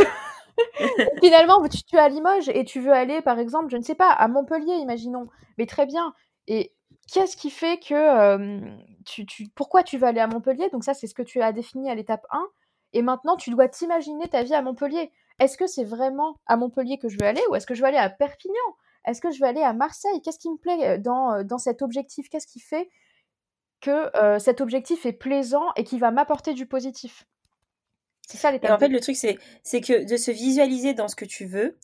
Finalement, 1.22 1.68
tu, 1.68 1.96
es 1.96 2.00
à 2.00 2.10
Limoges 2.10 2.50
et 2.50 2.64
tu 2.64 2.80
veux 2.80 2.92
aller, 2.92 3.22
par 3.22 3.40
exemple, 3.40 3.70
je 3.70 3.78
ne 3.78 3.84
sais 3.84 3.96
pas, 3.96 4.10
à 4.10 4.28
Montpellier, 4.28 4.76
imaginons. 4.76 5.28
Mais 5.58 5.66
très 5.66 5.86
bien. 5.86 6.14
Et 6.48 6.74
qu'est-ce 7.12 7.38
qui 7.38 7.50
fait 7.50 7.80
que 7.80 8.60
tu, 9.06 9.26
pourquoi 9.56 9.84
tu 9.84 9.98
veux 9.98 10.08
aller 10.08 10.20
à 10.20 10.28
Montpellier? 10.28 10.70
Donc 10.72 10.84
ça, 10.84 10.94
c'est 10.94 11.08
ce 11.08 11.14
que 11.14 11.22
tu 11.22 11.42
as 11.42 11.52
défini 11.52 11.90
à 11.90 11.96
l'étape 11.96 12.26
1. 12.32 12.48
Et 12.94 13.02
maintenant, 13.02 13.36
tu 13.36 13.50
dois 13.50 13.68
t'imaginer 13.68 14.28
ta 14.28 14.44
vie 14.44 14.54
à 14.54 14.62
Montpellier. 14.62 15.12
est-ce 15.40 15.58
que 15.58 15.68
c'est 15.68 15.84
vraiment 15.84 16.38
à 16.48 16.58
Montpellier 16.58 16.98
que 16.98 17.10
je 17.10 17.18
veux 17.20 17.28
aller 17.28 17.42
ou 17.50 17.56
est-ce 17.56 17.68
que 17.68 17.76
je 17.76 17.82
veux 17.82 17.88
aller 17.88 17.98
à 17.98 18.10
Perpignan? 18.10 18.56
Est-ce 19.06 19.22
que 19.22 19.32
je 19.32 19.40
veux 19.40 19.48
aller 19.48 19.62
à 19.62 19.74
Marseille? 19.74 20.22
Qu'est-ce 20.24 20.40
qui 20.40 20.50
me 20.50 20.58
plaît 20.58 20.98
dans, 21.00 21.44
dans 21.44 21.58
cet 21.58 21.82
objectif? 21.82 22.30
Qu'est-ce 22.30 22.48
qui 22.48 22.60
fait 22.60 22.90
que 23.82 24.10
cet 24.40 24.62
objectif 24.62 25.06
est 25.06 25.14
plaisant 25.14 25.68
et 25.76 25.84
qui 25.84 26.00
va 26.00 26.12
m'apporter 26.12 26.54
du 26.54 26.66
positif? 26.66 27.26
C'est 28.28 28.38
ça 28.38 28.52
l'étape. 28.52 28.72
En 28.72 28.80
fait, 28.80 28.90
le 28.90 29.00
truc, 29.00 29.16
c'est, 29.16 29.38
c'est 29.64 29.82
que 29.82 30.04
de 30.04 30.18
se 30.18 30.32
visualiser 30.32 30.94
dans 30.94 31.08
ce 31.08 31.16
que 31.16 31.26
tu 31.26 31.46
veux, 31.46 31.78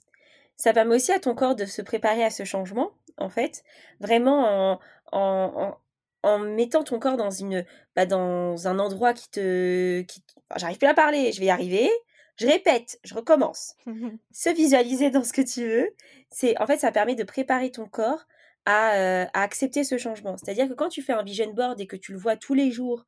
ça 0.55 0.73
permet 0.73 0.95
aussi 0.95 1.11
à 1.11 1.19
ton 1.19 1.35
corps 1.35 1.55
de 1.55 1.65
se 1.65 1.81
préparer 1.81 2.23
à 2.23 2.29
ce 2.29 2.43
changement, 2.43 2.91
en 3.17 3.29
fait, 3.29 3.63
vraiment 3.99 4.73
en, 4.73 4.79
en, 5.11 5.77
en 6.23 6.39
mettant 6.39 6.83
ton 6.83 6.99
corps 6.99 7.17
dans 7.17 7.29
une 7.29 7.65
bah, 7.95 8.05
dans 8.05 8.67
un 8.67 8.79
endroit 8.79 9.13
qui 9.13 9.29
te 9.29 10.01
qui 10.01 10.23
j'arrive 10.55 10.77
plus 10.77 10.87
à 10.87 10.93
parler 10.93 11.31
je 11.31 11.39
vais 11.39 11.47
y 11.47 11.49
arriver 11.49 11.89
je 12.37 12.47
répète 12.47 12.99
je 13.03 13.13
recommence. 13.13 13.75
Se 14.31 14.49
visualiser 14.49 15.11
dans 15.11 15.23
ce 15.23 15.33
que 15.33 15.41
tu 15.41 15.67
veux 15.67 15.89
c'est 16.31 16.59
en 16.59 16.65
fait 16.65 16.77
ça 16.77 16.91
permet 16.91 17.15
de 17.15 17.23
préparer 17.23 17.71
ton 17.71 17.85
corps 17.87 18.23
à, 18.65 18.95
euh, 18.95 19.25
à 19.33 19.41
accepter 19.41 19.83
ce 19.83 19.97
changement. 19.97 20.37
C'est 20.37 20.49
à 20.49 20.53
dire 20.53 20.69
que 20.69 20.73
quand 20.73 20.87
tu 20.87 21.01
fais 21.01 21.11
un 21.13 21.23
vision 21.23 21.51
board 21.53 21.81
et 21.81 21.87
que 21.87 21.97
tu 21.97 22.13
le 22.13 22.17
vois 22.17 22.37
tous 22.37 22.53
les 22.53 22.71
jours 22.71 23.05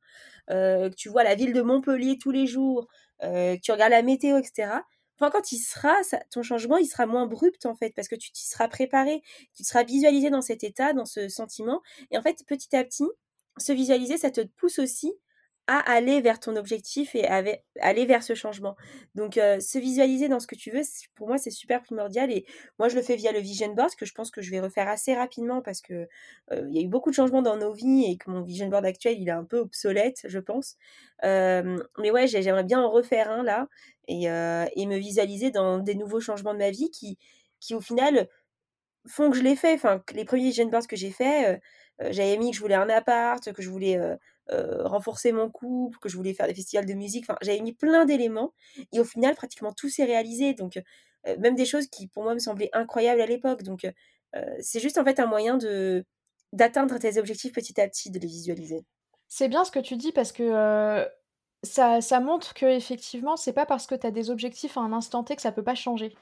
euh, 0.50 0.90
que 0.90 0.94
tu 0.94 1.08
vois 1.08 1.24
la 1.24 1.34
ville 1.34 1.52
de 1.54 1.62
Montpellier 1.62 2.18
tous 2.18 2.30
les 2.30 2.46
jours 2.46 2.86
tu 3.20 3.72
regardes 3.72 3.92
la 3.92 4.02
météo 4.02 4.38
etc 4.38 4.80
Enfin, 5.18 5.30
quand 5.30 5.50
il 5.52 5.58
sera, 5.58 5.94
ton 6.30 6.42
changement, 6.42 6.76
il 6.76 6.86
sera 6.86 7.06
moins 7.06 7.22
abrupt 7.22 7.64
en 7.64 7.74
fait, 7.74 7.94
parce 7.94 8.08
que 8.08 8.16
tu 8.16 8.30
t'y 8.32 8.46
seras 8.46 8.68
préparé, 8.68 9.22
tu 9.54 9.64
seras 9.64 9.82
visualisé 9.82 10.28
dans 10.28 10.42
cet 10.42 10.62
état, 10.62 10.92
dans 10.92 11.06
ce 11.06 11.28
sentiment. 11.28 11.80
Et 12.10 12.18
en 12.18 12.22
fait, 12.22 12.44
petit 12.46 12.76
à 12.76 12.84
petit, 12.84 13.06
se 13.56 13.72
visualiser, 13.72 14.18
ça 14.18 14.30
te 14.30 14.42
pousse 14.42 14.78
aussi 14.78 15.14
à 15.68 15.78
aller 15.90 16.20
vers 16.20 16.38
ton 16.38 16.54
objectif 16.54 17.14
et 17.16 17.26
à 17.26 17.42
aller 17.80 18.06
vers 18.06 18.22
ce 18.22 18.34
changement. 18.34 18.76
Donc, 19.16 19.36
euh, 19.36 19.58
se 19.58 19.78
visualiser 19.78 20.28
dans 20.28 20.38
ce 20.38 20.46
que 20.46 20.54
tu 20.54 20.70
veux, 20.70 20.82
pour 21.16 21.26
moi, 21.26 21.38
c'est 21.38 21.50
super 21.50 21.82
primordial. 21.82 22.30
Et 22.30 22.46
moi, 22.78 22.88
je 22.88 22.94
le 22.94 23.02
fais 23.02 23.16
via 23.16 23.32
le 23.32 23.40
Vision 23.40 23.74
Board, 23.74 23.90
que 23.96 24.06
je 24.06 24.14
pense 24.14 24.30
que 24.30 24.42
je 24.42 24.50
vais 24.52 24.60
refaire 24.60 24.88
assez 24.88 25.14
rapidement 25.14 25.62
parce 25.62 25.80
que 25.80 26.06
euh, 26.52 26.66
il 26.68 26.76
y 26.76 26.78
a 26.78 26.82
eu 26.82 26.88
beaucoup 26.88 27.10
de 27.10 27.16
changements 27.16 27.42
dans 27.42 27.56
nos 27.56 27.72
vies 27.72 28.04
et 28.08 28.16
que 28.16 28.30
mon 28.30 28.42
Vision 28.42 28.68
Board 28.68 28.84
actuel, 28.86 29.20
il 29.20 29.28
est 29.28 29.32
un 29.32 29.44
peu 29.44 29.58
obsolète, 29.58 30.20
je 30.24 30.38
pense. 30.38 30.76
Euh, 31.24 31.78
mais 31.98 32.12
ouais, 32.12 32.28
j'aimerais 32.28 32.64
bien 32.64 32.80
en 32.80 32.90
refaire 32.90 33.30
un 33.30 33.42
là 33.42 33.68
et, 34.06 34.26
me 34.28 34.96
visualiser 34.96 35.50
dans 35.50 35.78
des 35.78 35.96
nouveaux 35.96 36.20
changements 36.20 36.54
de 36.54 36.58
ma 36.58 36.70
vie 36.70 36.90
qui, 36.90 37.18
qui 37.58 37.74
au 37.74 37.80
final, 37.80 38.28
font 39.08 39.30
que 39.30 39.36
je 39.36 39.42
l'ai 39.42 39.56
fait. 39.56 39.74
Enfin, 39.74 40.00
les 40.14 40.24
premiers 40.24 40.44
Vision 40.44 40.66
Boards 40.66 40.86
que 40.86 40.94
j'ai 40.96 41.10
fait, 41.10 41.60
j'avais 42.10 42.36
mis 42.36 42.50
que 42.50 42.56
je 42.56 42.62
voulais 42.62 42.76
un 42.76 42.88
appart, 42.88 43.52
que 43.52 43.62
je 43.62 43.70
voulais 43.70 43.98
renforcer 44.50 45.32
mon 45.32 45.50
couple, 45.50 45.98
que 45.98 46.08
je 46.08 46.16
voulais 46.16 46.34
faire 46.34 46.46
des 46.46 46.54
festivals 46.54 46.86
de 46.86 46.94
musique. 46.94 47.24
Enfin, 47.28 47.38
j'avais 47.42 47.60
mis 47.60 47.72
plein 47.72 48.04
d'éléments 48.04 48.52
et 48.92 49.00
au 49.00 49.04
final, 49.04 49.34
pratiquement 49.34 49.72
tout 49.72 49.88
s'est 49.88 50.04
réalisé. 50.04 50.54
Donc, 50.54 50.78
euh, 51.26 51.36
même 51.38 51.54
des 51.54 51.64
choses 51.64 51.86
qui 51.88 52.08
pour 52.08 52.22
moi 52.22 52.34
me 52.34 52.38
semblaient 52.38 52.70
incroyables 52.72 53.20
à 53.20 53.26
l'époque. 53.26 53.62
Donc, 53.62 53.84
euh, 54.36 54.42
c'est 54.60 54.80
juste 54.80 54.98
en 54.98 55.04
fait 55.04 55.20
un 55.20 55.26
moyen 55.26 55.56
de 55.56 56.04
d'atteindre 56.52 56.98
tes 56.98 57.18
objectifs 57.18 57.52
petit 57.52 57.80
à 57.80 57.88
petit, 57.88 58.10
de 58.10 58.18
les 58.18 58.26
visualiser. 58.28 58.84
C'est 59.28 59.48
bien 59.48 59.64
ce 59.64 59.70
que 59.70 59.80
tu 59.80 59.96
dis 59.96 60.12
parce 60.12 60.32
que 60.32 61.04
ça, 61.64 62.00
ça 62.00 62.20
montre 62.20 62.54
que 62.54 62.66
effectivement, 62.66 63.36
c'est 63.36 63.52
pas 63.52 63.66
parce 63.66 63.86
que 63.86 63.96
tu 63.96 64.06
as 64.06 64.10
des 64.12 64.30
objectifs 64.30 64.78
à 64.78 64.80
un 64.80 64.92
instant 64.92 65.24
T 65.24 65.34
que 65.34 65.42
ça 65.42 65.52
peut 65.52 65.64
pas 65.64 65.74
changer. 65.74 66.14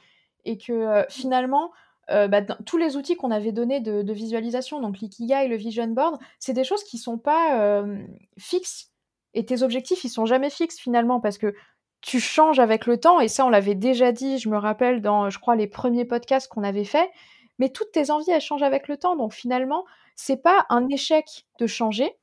Et 0.46 0.58
que 0.58 1.04
finalement, 1.08 1.72
euh, 2.10 2.28
bah, 2.28 2.42
tous 2.42 2.76
les 2.76 2.96
outils 2.96 3.16
qu'on 3.16 3.30
avait 3.30 3.52
donnés 3.52 3.80
de, 3.80 4.12
visualisation, 4.12 4.80
donc 4.80 4.98
l'ikigai, 4.98 5.48
le 5.48 5.56
vision 5.56 5.86
board, 5.88 6.18
c'est 6.38 6.52
des 6.52 6.64
choses 6.64 6.84
qui 6.84 6.98
sont 6.98 7.18
pas 7.18 7.60
euh, 7.60 8.02
fixes. 8.38 8.90
Et 9.34 9.44
tes 9.44 9.62
objectifs, 9.62 10.04
ils 10.04 10.10
sont 10.10 10.26
jamais 10.26 10.50
fixes 10.50 10.78
finalement 10.78 11.20
parce 11.20 11.38
que 11.38 11.54
tu 12.00 12.20
changes 12.20 12.60
avec 12.60 12.86
le 12.86 12.98
temps. 12.98 13.20
Et 13.20 13.28
ça, 13.28 13.46
on 13.46 13.50
l'avait 13.50 13.74
déjà 13.74 14.12
dit, 14.12 14.38
je 14.38 14.48
me 14.48 14.58
rappelle, 14.58 15.00
dans, 15.00 15.30
je 15.30 15.38
crois, 15.38 15.56
les 15.56 15.66
premiers 15.66 16.04
podcasts 16.04 16.48
qu'on 16.48 16.62
avait 16.62 16.84
fait. 16.84 17.10
Mais 17.58 17.70
toutes 17.70 17.92
tes 17.92 18.10
envies, 18.10 18.30
elles 18.30 18.40
changent 18.40 18.62
avec 18.62 18.88
le 18.88 18.96
temps. 18.96 19.16
Donc 19.16 19.32
finalement, 19.32 19.84
c'est 20.14 20.42
pas 20.42 20.66
un 20.68 20.88
échec 20.88 21.46
de 21.58 21.66
changer, 21.66 22.16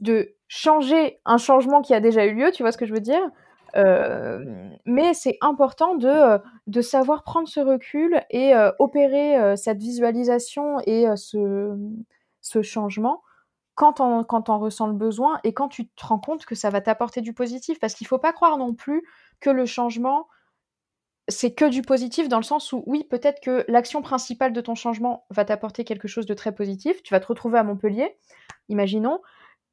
de 0.00 0.34
changer 0.48 1.20
un 1.24 1.38
changement 1.38 1.82
qui 1.82 1.94
a 1.94 2.00
déjà 2.00 2.24
eu 2.24 2.34
lieu, 2.34 2.50
tu 2.52 2.62
vois 2.62 2.72
ce 2.72 2.78
que 2.78 2.86
je 2.86 2.94
veux 2.94 3.00
dire? 3.00 3.22
Mais 3.74 5.14
c'est 5.14 5.36
important 5.40 5.94
de, 5.96 6.38
de 6.66 6.80
savoir 6.80 7.24
prendre 7.24 7.48
ce 7.48 7.60
recul 7.60 8.20
et 8.30 8.52
opérer 8.78 9.56
cette 9.56 9.78
visualisation 9.78 10.78
et 10.86 11.06
ce, 11.16 11.76
ce 12.40 12.62
changement 12.62 13.22
quand 13.74 14.00
on, 14.00 14.24
quand 14.24 14.48
on 14.48 14.58
ressent 14.58 14.86
le 14.86 14.94
besoin 14.94 15.40
et 15.44 15.52
quand 15.52 15.68
tu 15.68 15.88
te 15.88 16.06
rends 16.06 16.18
compte 16.18 16.46
que 16.46 16.54
ça 16.54 16.70
va 16.70 16.80
t'apporter 16.80 17.20
du 17.20 17.32
positif. 17.32 17.78
Parce 17.80 17.94
qu'il 17.94 18.04
ne 18.04 18.08
faut 18.08 18.18
pas 18.18 18.32
croire 18.32 18.56
non 18.56 18.74
plus 18.74 19.02
que 19.40 19.50
le 19.50 19.66
changement, 19.66 20.28
c'est 21.28 21.54
que 21.54 21.64
du 21.64 21.82
positif 21.82 22.28
dans 22.28 22.38
le 22.38 22.44
sens 22.44 22.72
où, 22.72 22.84
oui, 22.86 23.04
peut-être 23.04 23.40
que 23.40 23.64
l'action 23.68 24.02
principale 24.02 24.52
de 24.52 24.60
ton 24.60 24.74
changement 24.74 25.26
va 25.30 25.44
t'apporter 25.44 25.84
quelque 25.84 26.08
chose 26.08 26.26
de 26.26 26.34
très 26.34 26.54
positif. 26.54 27.02
Tu 27.02 27.12
vas 27.14 27.20
te 27.20 27.26
retrouver 27.26 27.58
à 27.58 27.64
Montpellier, 27.64 28.16
imaginons. 28.68 29.20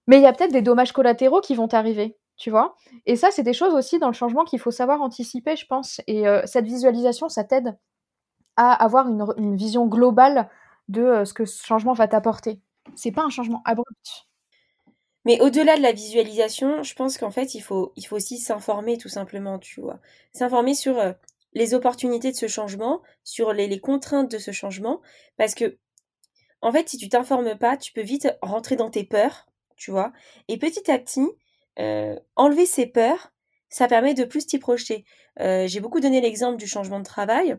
Mais 0.08 0.17
il 0.17 0.24
y 0.24 0.27
a 0.27 0.34
peut-être 0.34 0.51
des 0.51 0.63
dommages 0.63 0.93
collatéraux 0.93 1.41
qui 1.41 1.55
vont 1.55 1.67
t'arriver 1.67 2.17
tu 2.41 2.50
vois. 2.50 2.75
Et 3.05 3.15
ça, 3.15 3.29
c'est 3.29 3.43
des 3.43 3.53
choses 3.53 3.75
aussi 3.75 4.00
dans 4.00 4.07
le 4.07 4.13
changement 4.13 4.45
qu'il 4.45 4.57
faut 4.57 4.71
savoir 4.71 5.03
anticiper, 5.03 5.55
je 5.55 5.67
pense. 5.67 6.01
Et 6.07 6.27
euh, 6.27 6.41
cette 6.45 6.65
visualisation, 6.65 7.29
ça 7.29 7.43
t'aide 7.43 7.77
à 8.55 8.74
avoir 8.74 9.07
une, 9.38 9.55
vision 9.55 9.86
globale 9.86 10.50
de 10.88 11.03
euh, 11.03 11.24
ce 11.24 11.36
que 11.36 11.45
ce 11.45 11.63
changement 11.63 11.93
va 11.93 12.07
t'apporter. 12.07 12.60
C'est 12.95 13.12
pas 13.12 13.21
un 13.21 13.29
changement 13.29 13.62
abrupt. 13.63 14.27
Mais 15.24 15.39
au-delà 15.39 15.77
de 15.77 15.83
la 15.83 15.91
visualisation, 15.91 16.81
je 16.81 16.95
pense 16.95 17.19
qu'en 17.19 17.29
fait, 17.29 17.53
il 17.53 17.62
faut, 17.62 17.93
aussi 18.10 18.39
s'informer 18.39 18.98
tout 18.98 19.07
simplement, 19.07 19.60
tu 19.60 19.79
vois. 19.79 20.00
S'informer 20.33 20.74
sur 20.74 20.98
euh, 20.98 21.12
les 21.53 21.75
opportunités 21.75 22.31
de 22.31 22.38
ce 22.38 22.48
changement, 22.48 23.03
sur 23.24 23.53
les, 23.53 23.67
les, 23.67 23.79
contraintes 23.79 24.31
de 24.31 24.39
ce 24.39 24.50
changement, 24.50 25.00
parce 25.38 25.53
que, 25.53 25.77
en 26.62 26.71
fait, 26.71 26.89
si 26.89 26.98
tu 26.98 27.07
t'informes 27.07 27.55
pas, 27.55 27.77
tu 27.77 27.93
peux 27.93 28.01
vite 28.01 28.36
rentrer 28.41 28.77
dans 28.77 28.89
tes 28.89 29.03
peurs, 29.03 29.45
tu 29.75 29.91
vois. 29.91 30.12
Et 30.48 30.57
petit 30.57 30.89
à 30.89 30.98
petit, 30.98 31.27
euh, 31.80 32.16
enlever 32.36 32.66
ses 32.66 32.86
peurs, 32.86 33.32
ça 33.70 33.88
permet 33.88 34.13
de 34.13 34.24
plus 34.25 34.46
t'y 34.48 34.60
projeter. 34.60 35.06
Euh, 35.40 35.68
j'ai 35.68 35.80
beaucoup 35.80 36.00
donné 36.00 36.22
l'exemple 36.22 36.58
du 36.58 36.68
changement 36.68 37.00
de 37.00 37.06
travail. 37.06 37.58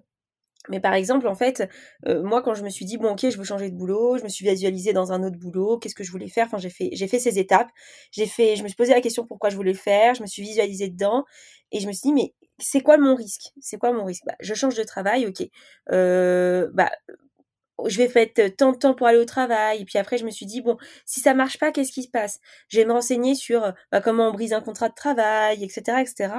Mais 0.69 0.81
par 0.81 0.95
exemple, 0.95 1.27
en 1.27 1.35
fait, 1.35 1.69
euh, 2.07 2.23
moi, 2.23 2.41
quand 2.43 2.55
je 2.55 2.63
me 2.63 2.69
suis 2.71 2.85
dit, 2.85 2.97
bon, 2.97 3.13
ok, 3.13 3.29
je 3.31 3.37
veux 3.37 3.45
changer 3.45 3.69
de 3.71 3.77
boulot, 3.77 4.19
je 4.19 4.23
me 4.23 4.29
suis 4.29 4.47
visualisée 4.49 4.93
dans 4.93 5.13
un 5.13 5.25
autre 5.25 5.37
boulot, 5.39 5.79
qu'est-ce 5.79 5.95
que 5.97 6.05
je 6.05 6.13
voulais 6.13 6.29
faire? 6.29 6.47
Enfin, 6.47 6.59
j'ai 6.59 6.71
fait, 6.71 6.91
j'ai 6.93 7.09
fait 7.09 7.19
ces 7.19 7.39
étapes. 7.41 7.69
J'ai 8.13 8.27
fait, 8.27 8.55
je 8.57 8.63
me 8.63 8.69
suis 8.69 8.77
posé 8.77 8.93
la 8.93 9.01
question 9.01 9.27
pourquoi 9.27 9.51
je 9.51 9.57
voulais 9.57 9.75
faire, 9.75 10.15
je 10.15 10.23
me 10.23 10.27
suis 10.29 10.43
visualisée 10.43 10.89
dedans, 10.89 11.25
et 11.73 11.81
je 11.81 11.87
me 11.89 11.93
suis 11.93 12.03
dit, 12.11 12.13
mais 12.13 12.35
c'est 12.61 12.81
quoi 12.81 12.97
mon 12.99 13.17
risque? 13.17 13.51
C'est 13.61 13.77
quoi 13.79 13.93
mon 13.93 14.05
risque? 14.05 14.23
Bah, 14.27 14.37
Je 14.41 14.55
change 14.55 14.77
de 14.77 14.85
travail, 14.85 15.27
ok. 15.27 15.43
bah, 15.89 16.91
je 17.89 17.99
vais 17.99 18.09
faire 18.09 18.27
tant 18.57 18.73
de 18.73 18.77
temps 18.77 18.95
pour 18.95 19.07
aller 19.07 19.19
au 19.19 19.25
travail. 19.25 19.85
Puis 19.85 19.99
après, 19.99 20.19
je 20.19 20.25
me 20.25 20.31
suis 20.31 20.47
dit, 20.47 20.61
bon, 20.61 20.77
si 21.05 21.21
ça 21.21 21.35
marche 21.35 21.59
pas, 21.59 21.73
qu'est-ce 21.73 21.93
qui 21.93 22.03
se 22.03 22.09
passe? 22.09 22.41
Je 22.69 22.79
vais 22.79 22.85
me 22.85 22.93
renseigner 22.93 23.35
sur 23.35 23.65
euh, 23.65 23.73
bah, 23.91 24.01
comment 24.01 24.29
on 24.29 24.33
brise 24.33 24.53
un 24.53 24.61
contrat 24.61 24.89
de 24.89 24.95
travail, 24.95 25.63
etc. 25.65 25.99
etc. 26.01 26.35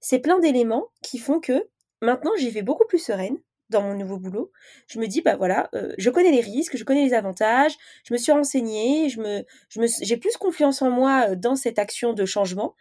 C'est 0.00 0.20
plein 0.20 0.38
d'éléments 0.38 0.88
qui 1.02 1.18
font 1.18 1.40
que 1.40 1.68
maintenant, 2.02 2.32
j'y 2.36 2.50
vais 2.50 2.62
beaucoup 2.62 2.86
plus 2.86 2.98
sereine 2.98 3.38
dans 3.70 3.82
mon 3.82 3.94
nouveau 3.94 4.18
boulot. 4.18 4.52
Je 4.86 4.98
me 4.98 5.06
dis, 5.06 5.22
bah 5.22 5.36
voilà, 5.36 5.68
euh, 5.74 5.92
je 5.98 6.10
connais 6.10 6.30
les 6.30 6.40
risques, 6.40 6.76
je 6.76 6.84
connais 6.84 7.04
les 7.04 7.14
avantages, 7.14 7.74
je 8.04 8.12
me 8.12 8.18
suis 8.18 8.32
renseignée, 8.32 9.08
je 9.08 9.20
me, 9.20 9.44
je 9.68 9.80
me, 9.80 9.86
j'ai 10.02 10.16
plus 10.16 10.36
confiance 10.36 10.82
en 10.82 10.90
moi 10.90 11.30
euh, 11.30 11.36
dans 11.36 11.56
cette 11.56 11.78
action 11.78 12.12
de 12.12 12.24
changement. 12.24 12.74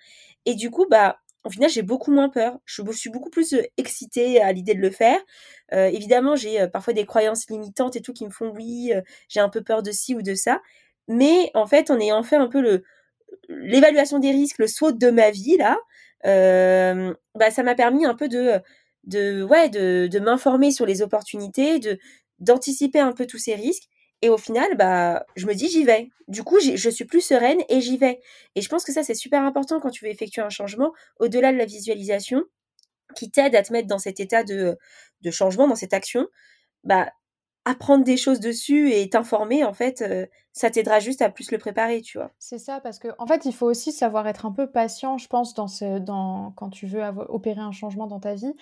Et 0.45 0.53
du 0.53 0.69
coup, 0.69 0.85
bah, 0.89 1.17
au 1.45 1.49
final, 1.49 1.69
j'ai 1.69 1.83
beaucoup 1.83 2.11
moins 2.11 2.29
peur. 2.29 2.59
Je 2.65 2.81
suis 2.91 3.09
beaucoup 3.09 3.29
plus 3.29 3.55
excitée 3.77 4.41
à 4.41 4.51
l'idée 4.51 4.73
de 4.75 4.81
le 4.81 4.91
faire. 4.91 5.19
Euh, 5.73 5.87
évidemment, 5.87 6.35
j'ai 6.35 6.67
parfois 6.67 6.93
des 6.93 7.05
croyances 7.05 7.49
limitantes 7.49 7.95
et 7.95 8.01
tout 8.01 8.13
qui 8.13 8.25
me 8.25 8.31
font 8.31 8.51
oui, 8.55 8.91
j'ai 9.29 9.39
un 9.39 9.49
peu 9.49 9.61
peur 9.63 9.83
de 9.83 9.91
ci 9.91 10.15
ou 10.15 10.21
de 10.21 10.33
ça. 10.35 10.61
Mais 11.07 11.51
en 11.53 11.67
fait, 11.67 11.91
en 11.91 11.99
ayant 11.99 12.23
fait 12.23 12.35
un 12.37 12.47
peu 12.47 12.81
l'évaluation 13.49 14.19
des 14.19 14.31
risques, 14.31 14.57
le 14.59 14.67
saut 14.67 14.91
de 14.91 15.09
ma 15.11 15.31
vie 15.31 15.57
là, 15.57 15.77
bah 16.23 17.51
ça 17.51 17.63
m'a 17.63 17.75
permis 17.75 18.05
un 18.05 18.15
peu 18.15 18.27
de 18.29 18.59
de 19.05 19.43
ouais 19.43 19.69
de, 19.69 20.07
de 20.11 20.19
m'informer 20.19 20.71
sur 20.71 20.85
les 20.85 21.01
opportunités, 21.01 21.79
d'anticiper 22.39 22.99
un 22.99 23.13
peu 23.13 23.25
tous 23.27 23.37
ces 23.37 23.55
risques 23.55 23.87
et 24.25 24.29
au 24.29 24.39
final, 24.39 24.75
bah, 24.75 25.23
je 25.35 25.45
me 25.45 25.53
dis 25.53 25.69
j'y 25.69 25.83
vais. 25.83 26.09
Du 26.27 26.41
coup, 26.41 26.57
je 26.59 26.89
suis 26.89 27.05
plus 27.05 27.21
sereine 27.21 27.59
et 27.69 27.79
j'y 27.79 27.95
vais. 27.95 28.19
Et 28.55 28.61
je 28.61 28.67
pense 28.69 28.83
que 28.83 28.91
ça, 28.91 29.03
c'est 29.03 29.13
super 29.13 29.43
important 29.43 29.79
quand 29.79 29.91
tu 29.91 30.03
veux 30.03 30.09
effectuer 30.09 30.41
un 30.41 30.49
changement, 30.49 30.93
au-delà 31.19 31.53
de 31.53 31.57
la 31.59 31.65
visualisation, 31.65 32.41
qui 33.15 33.29
t'aide 33.29 33.53
à 33.53 33.61
te 33.61 33.71
mettre 33.71 33.87
dans 33.87 33.99
cet 33.99 34.19
état 34.19 34.43
de, 34.43 34.79
changement, 35.29 35.67
dans 35.67 35.75
cette 35.75 35.93
action. 35.93 36.25
Bah, 36.83 37.11
apprendre 37.65 38.03
des 38.03 38.17
choses 38.17 38.39
dessus 38.39 38.93
et 38.93 39.07
t'informer, 39.11 39.63
en 39.63 39.73
fait, 39.73 40.01
euh, 40.01 40.25
ça 40.53 40.71
t'aidera 40.71 40.99
juste 40.99 41.21
à 41.21 41.29
plus 41.29 41.51
le 41.51 41.59
préparer, 41.59 42.01
tu 42.01 42.17
vois. 42.17 42.31
C'est 42.39 42.57
ça, 42.57 42.79
parce 42.79 42.97
que 42.97 43.09
en 43.19 43.27
fait, 43.27 43.45
il 43.45 43.53
faut 43.53 43.67
aussi 43.67 43.91
savoir 43.91 44.27
être 44.27 44.47
un 44.47 44.51
peu 44.51 44.71
patient, 44.71 45.19
je 45.19 45.27
pense, 45.27 45.53
quand 45.53 46.69
tu 46.71 46.87
veux 46.87 47.03
opérer 47.29 47.61
un 47.61 47.71
changement 47.71 48.07
dans 48.07 48.19
ta 48.19 48.33
vie 48.33 48.55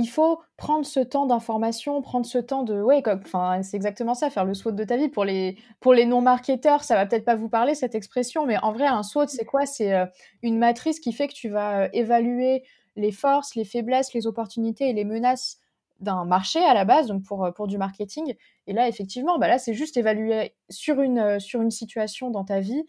il 0.00 0.06
faut 0.06 0.40
prendre 0.56 0.86
ce 0.86 0.98
temps 0.98 1.26
d'information, 1.26 2.00
prendre 2.00 2.24
ce 2.24 2.38
temps 2.38 2.62
de, 2.62 2.80
ouais, 2.80 3.02
enfin, 3.06 3.62
c'est 3.62 3.76
exactement 3.76 4.14
ça, 4.14 4.30
faire 4.30 4.46
le 4.46 4.54
SWOT 4.54 4.72
de 4.72 4.84
ta 4.84 4.96
vie. 4.96 5.08
Pour 5.08 5.24
les, 5.24 5.58
pour 5.78 5.92
les 5.92 6.06
non-marketeurs, 6.06 6.84
ça 6.84 6.94
va 6.94 7.04
peut-être 7.04 7.26
pas 7.26 7.36
vous 7.36 7.50
parler 7.50 7.74
cette 7.74 7.94
expression, 7.94 8.46
mais 8.46 8.56
en 8.62 8.72
vrai, 8.72 8.86
un 8.86 9.02
SWOT, 9.02 9.26
c'est 9.28 9.44
quoi? 9.44 9.66
C'est 9.66 9.92
euh, 9.92 10.06
une 10.42 10.58
matrice 10.58 11.00
qui 11.00 11.12
fait 11.12 11.28
que 11.28 11.34
tu 11.34 11.50
vas 11.50 11.82
euh, 11.82 11.88
évaluer 11.92 12.64
les 12.96 13.12
forces, 13.12 13.54
les 13.54 13.64
faiblesses, 13.64 14.14
les 14.14 14.26
opportunités 14.26 14.88
et 14.88 14.92
les 14.94 15.04
menaces 15.04 15.58
d'un 16.00 16.24
marché 16.24 16.60
à 16.60 16.72
la 16.72 16.86
base, 16.86 17.08
donc 17.08 17.22
pour, 17.24 17.52
pour 17.54 17.66
du 17.66 17.76
marketing. 17.76 18.34
Et 18.66 18.72
là, 18.72 18.88
effectivement, 18.88 19.38
bah 19.38 19.48
là, 19.48 19.58
c'est 19.58 19.74
juste 19.74 19.98
évaluer 19.98 20.54
sur 20.70 21.02
une, 21.02 21.38
sur 21.40 21.60
une 21.60 21.70
situation 21.70 22.30
dans 22.30 22.44
ta 22.44 22.60
vie 22.60 22.86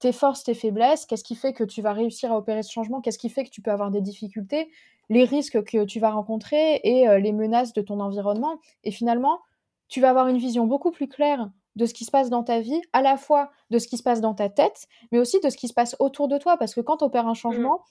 tes 0.00 0.12
forces, 0.12 0.42
tes 0.42 0.54
faiblesses, 0.54 1.06
qu'est-ce 1.06 1.22
qui 1.22 1.36
fait 1.36 1.52
que 1.52 1.62
tu 1.62 1.82
vas 1.82 1.92
réussir 1.92 2.32
à 2.32 2.36
opérer 2.36 2.62
ce 2.62 2.72
changement, 2.72 3.00
qu'est-ce 3.00 3.18
qui 3.18 3.28
fait 3.28 3.44
que 3.44 3.50
tu 3.50 3.62
peux 3.62 3.70
avoir 3.70 3.90
des 3.90 4.00
difficultés, 4.00 4.70
les 5.10 5.24
risques 5.24 5.62
que 5.64 5.84
tu 5.84 6.00
vas 6.00 6.10
rencontrer 6.10 6.80
et 6.82 7.06
les 7.20 7.32
menaces 7.32 7.74
de 7.74 7.82
ton 7.82 8.00
environnement. 8.00 8.58
Et 8.84 8.90
finalement, 8.90 9.40
tu 9.88 10.00
vas 10.00 10.08
avoir 10.08 10.28
une 10.28 10.38
vision 10.38 10.66
beaucoup 10.66 10.90
plus 10.90 11.08
claire 11.08 11.50
de 11.76 11.86
ce 11.86 11.94
qui 11.94 12.04
se 12.04 12.10
passe 12.10 12.30
dans 12.30 12.42
ta 12.42 12.60
vie, 12.60 12.80
à 12.92 13.02
la 13.02 13.16
fois 13.16 13.50
de 13.70 13.78
ce 13.78 13.88
qui 13.88 13.96
se 13.96 14.02
passe 14.02 14.20
dans 14.20 14.34
ta 14.34 14.48
tête, 14.48 14.86
mais 15.12 15.18
aussi 15.18 15.40
de 15.40 15.50
ce 15.50 15.56
qui 15.56 15.68
se 15.68 15.74
passe 15.74 15.96
autour 15.98 16.28
de 16.28 16.38
toi. 16.38 16.56
Parce 16.56 16.74
que 16.74 16.80
quand 16.80 16.98
tu 16.98 17.04
opères 17.04 17.26
un 17.26 17.32
mmh. 17.32 17.36
changement, 17.36 17.84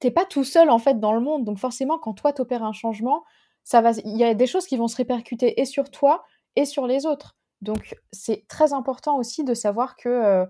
t'es 0.00 0.10
pas 0.10 0.24
tout 0.24 0.44
seul 0.44 0.70
en 0.70 0.78
fait 0.78 1.00
dans 1.00 1.12
le 1.12 1.20
monde. 1.20 1.44
Donc 1.44 1.58
forcément, 1.58 1.98
quand 1.98 2.14
toi 2.14 2.32
tu 2.32 2.42
opères 2.42 2.64
un 2.64 2.72
changement, 2.72 3.24
ça 3.62 3.80
va, 3.80 3.92
il 4.04 4.16
y 4.16 4.24
a 4.24 4.34
des 4.34 4.46
choses 4.46 4.66
qui 4.66 4.76
vont 4.76 4.88
se 4.88 4.96
répercuter 4.96 5.60
et 5.60 5.64
sur 5.64 5.90
toi 5.90 6.24
et 6.56 6.64
sur 6.64 6.86
les 6.86 7.06
autres. 7.06 7.36
Donc 7.62 7.96
c'est 8.12 8.46
très 8.48 8.72
important 8.72 9.16
aussi 9.16 9.44
de 9.44 9.54
savoir 9.54 9.96
que 9.96 10.08
euh, 10.08 10.46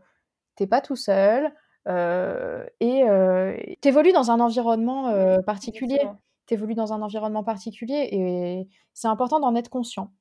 t'es 0.57 0.67
pas 0.67 0.81
tout 0.81 0.97
seul 0.97 1.55
euh, 1.89 2.65
et 2.81 3.05
euh, 3.05 3.57
tu 3.83 3.89
évolues 3.89 4.13
dans 4.13 4.31
un 4.31 4.41
environnement 4.41 5.09
euh, 5.09 5.43
particulier. 5.43 6.01
Tu 6.47 6.55
évolues 6.55 6.75
dans 6.75 6.93
un 6.93 7.03
environnement 7.03 7.45
particulier 7.45 8.09
et 8.13 8.69
c'est 8.93 9.09
important 9.09 9.41
d'en 9.41 9.55
être 9.55 9.71
conscient. 9.71 10.13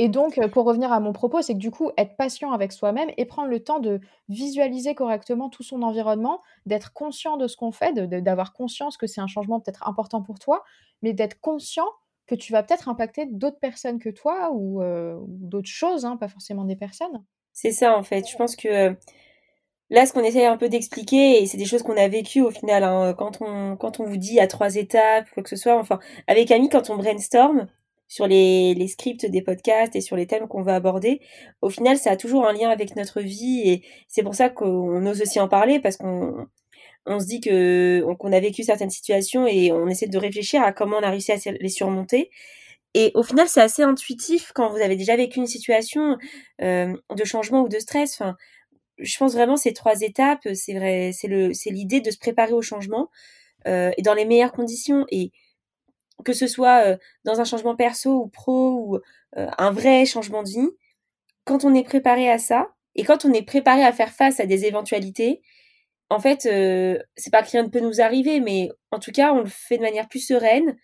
Et 0.00 0.08
donc, 0.08 0.38
pour 0.50 0.64
revenir 0.64 0.92
à 0.92 1.00
mon 1.00 1.12
propos, 1.12 1.42
c'est 1.42 1.54
que 1.54 1.58
du 1.58 1.72
coup, 1.72 1.90
être 1.96 2.16
patient 2.16 2.52
avec 2.52 2.70
soi-même 2.70 3.10
et 3.16 3.24
prendre 3.24 3.48
le 3.48 3.62
temps 3.64 3.80
de 3.80 4.00
visualiser 4.28 4.94
correctement 4.94 5.48
tout 5.48 5.64
son 5.64 5.82
environnement, 5.82 6.40
d'être 6.66 6.92
conscient 6.92 7.36
de 7.36 7.48
ce 7.48 7.56
qu'on 7.56 7.72
fait, 7.72 7.92
d'avoir 7.92 8.52
conscience 8.52 8.96
que 8.96 9.08
c'est 9.08 9.20
un 9.20 9.26
changement 9.26 9.58
peut-être 9.58 9.88
important 9.88 10.22
pour 10.22 10.38
toi, 10.38 10.62
mais 11.02 11.14
d'être 11.14 11.40
conscient 11.40 11.88
que 12.28 12.36
tu 12.36 12.52
vas 12.52 12.62
peut-être 12.62 12.88
impacter 12.88 13.26
d'autres 13.26 13.58
personnes 13.58 13.98
que 13.98 14.10
toi 14.10 14.50
ou, 14.52 14.80
d'autres 15.26 15.68
choses, 15.68 16.04
hein, 16.04 16.16
pas 16.16 16.28
forcément 16.28 16.64
des 16.64 16.76
personnes. 16.76 17.24
C'est 17.52 17.72
ça, 17.72 17.98
en 17.98 18.04
fait. 18.04 18.24
Je 18.28 18.36
pense 18.36 18.54
que 18.54 18.96
là, 19.90 20.06
ce 20.06 20.12
qu'on 20.12 20.22
essaie 20.22 20.46
un 20.46 20.56
peu 20.56 20.68
d'expliquer, 20.68 21.42
et 21.42 21.46
c'est 21.46 21.56
des 21.56 21.64
choses 21.64 21.82
qu'on 21.82 21.96
a 21.96 22.08
vécues 22.08 22.42
au 22.42 22.50
final, 22.50 22.84
hein, 22.84 23.14
quand, 23.16 23.40
on, 23.40 24.04
vous 24.04 24.16
dit 24.16 24.40
à 24.40 24.46
trois 24.46 24.76
étapes, 24.76 25.30
quoi 25.32 25.42
que 25.42 25.48
ce 25.48 25.56
soit, 25.56 25.78
enfin, 25.78 25.98
avec 26.26 26.50
Ami, 26.50 26.68
quand 26.68 26.90
on 26.90 26.96
brainstorm, 26.96 27.66
sur 28.08 28.26
les, 28.26 28.88
scripts 28.88 29.26
des 29.26 29.42
podcasts 29.42 29.94
et 29.94 30.00
sur 30.00 30.16
les 30.16 30.26
thèmes 30.26 30.48
qu'on 30.48 30.62
va 30.62 30.74
aborder, 30.74 31.20
au 31.62 31.70
final, 31.70 31.98
ça 31.98 32.12
a 32.12 32.16
toujours 32.16 32.46
un 32.46 32.52
lien 32.52 32.70
avec 32.70 32.96
notre 32.96 33.20
vie 33.20 33.62
et 33.64 33.82
c'est 34.08 34.22
pour 34.22 34.34
ça 34.34 34.48
qu'on 34.48 35.04
ose 35.06 35.22
aussi 35.22 35.40
en 35.40 35.48
parler 35.48 35.78
parce 35.80 35.96
qu'on 35.98 36.46
on 37.06 37.20
se 37.20 37.26
dit 37.26 37.40
qu'on 37.40 38.32
a 38.32 38.40
vécu 38.40 38.62
certaines 38.62 38.90
situations 38.90 39.46
et 39.46 39.72
on 39.72 39.88
essaie 39.88 40.08
de 40.08 40.18
réfléchir 40.18 40.62
à 40.62 40.72
comment 40.72 40.98
on 40.98 41.02
a 41.02 41.10
réussi 41.10 41.32
à 41.32 41.36
les 41.60 41.68
surmonter. 41.68 42.30
Et 42.94 43.12
au 43.14 43.22
final, 43.22 43.48
c'est 43.48 43.60
assez 43.60 43.82
intuitif 43.82 44.52
quand 44.54 44.70
vous 44.70 44.78
avez 44.78 44.96
déjà 44.96 45.16
vécu 45.16 45.38
une 45.38 45.46
situation 45.46 46.16
euh, 46.62 46.94
de 47.14 47.24
changement 47.24 47.62
ou 47.62 47.68
de 47.68 47.78
stress. 47.78 48.22
Je 48.98 49.16
pense 49.18 49.34
vraiment 49.34 49.56
ces 49.56 49.72
trois 49.72 50.00
étapes, 50.00 50.46
c'est 50.54 50.74
vrai, 50.74 51.10
c'est 51.12 51.28
le, 51.28 51.54
c'est 51.54 51.70
l'idée 51.70 52.00
de 52.00 52.10
se 52.10 52.18
préparer 52.18 52.52
au 52.52 52.62
changement 52.62 53.10
euh, 53.66 53.90
et 53.96 54.02
dans 54.02 54.14
les 54.14 54.24
meilleures 54.24 54.52
conditions. 54.52 55.06
Et 55.10 55.32
que 56.24 56.32
ce 56.32 56.46
soit 56.46 56.84
euh, 56.84 56.96
dans 57.24 57.40
un 57.40 57.44
changement 57.44 57.76
perso 57.76 58.10
ou 58.10 58.28
pro 58.28 58.70
ou 58.72 58.96
euh, 59.36 59.48
un 59.58 59.70
vrai 59.70 60.04
changement 60.04 60.42
de 60.42 60.50
vie, 60.50 60.70
quand 61.44 61.64
on 61.64 61.74
est 61.74 61.84
préparé 61.84 62.30
à 62.30 62.38
ça 62.38 62.68
et 62.94 63.04
quand 63.04 63.24
on 63.24 63.32
est 63.32 63.42
préparé 63.42 63.84
à 63.84 63.92
faire 63.92 64.10
face 64.10 64.40
à 64.40 64.46
des 64.46 64.64
éventualités, 64.66 65.42
en 66.10 66.20
fait, 66.20 66.46
euh, 66.46 66.98
c'est 67.16 67.30
pas 67.30 67.42
que 67.42 67.50
rien 67.50 67.62
ne 67.64 67.68
peut 67.68 67.80
nous 67.80 68.00
arriver, 68.00 68.40
mais 68.40 68.70
en 68.90 68.98
tout 68.98 69.12
cas, 69.12 69.32
on 69.32 69.40
le 69.40 69.46
fait 69.48 69.76
de 69.76 69.82
manière 69.82 70.08
plus 70.08 70.26
sereine. 70.26 70.76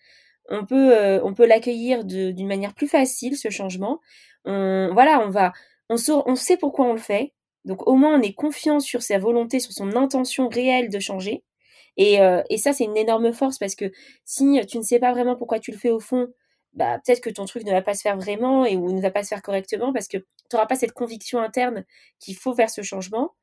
On 0.49 0.65
peut, 0.65 1.19
on 1.23 1.33
peut 1.33 1.47
l'accueillir 1.47 2.05
d'une 2.05 2.47
manière 2.47 2.75
plus 2.75 2.87
facile 2.87 3.35
ce 3.35 3.49
changement. 3.49 3.99
On, 4.45 4.91
voilà, 4.93 5.19
on 5.25 5.29
va, 5.29 5.53
on, 5.89 5.95
on 6.07 6.35
sait 6.35 6.57
pourquoi 6.57 6.85
on 6.85 6.93
le 6.93 6.99
fait. 6.99 7.33
Donc 7.65 7.87
au 7.87 7.95
moins, 7.95 8.17
on 8.17 8.21
est 8.21 8.33
confiant 8.33 8.79
sur 8.79 9.01
sa 9.01 9.17
volonté, 9.17 9.59
sur 9.59 9.73
son 9.73 9.95
intention 9.95 10.47
réelle 10.47 10.89
de 10.89 10.99
changer. 10.99 11.43
Et, 11.97 12.21
euh, 12.21 12.43
et 12.49 12.57
ça, 12.57 12.73
c'est 12.73 12.83
une 12.85 12.97
énorme 12.97 13.33
force 13.33 13.57
parce 13.57 13.75
que 13.75 13.91
si 14.25 14.59
tu 14.67 14.77
ne 14.77 14.83
sais 14.83 14.99
pas 14.99 15.11
vraiment 15.13 15.35
pourquoi 15.35 15.59
tu 15.59 15.71
le 15.71 15.77
fais 15.77 15.91
au 15.91 15.99
fond, 15.99 16.27
bah, 16.73 16.99
peut-être 17.05 17.21
que 17.21 17.29
ton 17.29 17.45
truc 17.45 17.63
ne 17.63 17.71
va 17.71 17.81
pas 17.81 17.93
se 17.95 18.01
faire 18.01 18.17
vraiment 18.17 18.65
et 18.65 18.75
ou 18.75 18.91
ne 18.91 19.01
va 19.01 19.11
pas 19.11 19.23
se 19.23 19.29
faire 19.29 19.41
correctement 19.41 19.93
parce 19.93 20.07
que 20.07 20.17
tu 20.17 20.25
n'auras 20.53 20.67
pas 20.67 20.75
cette 20.75 20.91
conviction 20.91 21.39
interne 21.39 21.85
qu'il 22.19 22.35
faut 22.35 22.53
faire 22.53 22.69
ce 22.69 22.81
changement. 22.81 23.33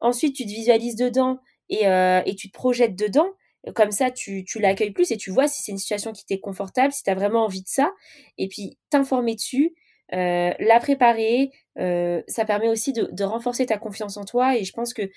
Ensuite, 0.00 0.36
tu 0.36 0.44
te 0.44 0.50
visualises 0.50 0.96
dedans 0.96 1.38
et, 1.68 1.86
euh, 1.86 2.22
tu 2.36 2.50
te 2.50 2.52
projettes 2.52 2.96
dedans. 2.96 3.28
Comme 3.76 3.92
ça, 3.92 4.10
tu, 4.10 4.44
tu 4.44 4.58
l'accueilles 4.58 4.90
plus 4.90 5.12
et 5.12 5.16
tu 5.16 5.30
vois 5.30 5.46
si 5.46 5.62
c'est 5.62 5.70
une 5.70 5.78
situation 5.78 6.12
qui 6.12 6.26
t'est 6.26 6.40
confortable, 6.40 6.92
si 6.92 7.04
tu 7.04 7.10
as 7.10 7.14
vraiment 7.14 7.44
envie 7.44 7.62
de 7.62 7.68
ça. 7.68 7.92
Et 8.36 8.48
puis, 8.48 8.76
t'informer 8.90 9.36
dessus, 9.36 9.74
euh, 10.12 10.52
la 10.58 10.80
préparer, 10.80 11.52
euh, 11.78 12.22
ça 12.28 12.44
permet 12.44 12.68
aussi 12.68 12.92
de, 12.92 13.24
renforcer 13.24 13.66
ta 13.66 13.78
confiance 13.78 14.16
en 14.16 14.24
toi. 14.24 14.56
Et 14.56 14.64
je 14.64 14.72
pense 14.72 14.94
que 14.94 15.10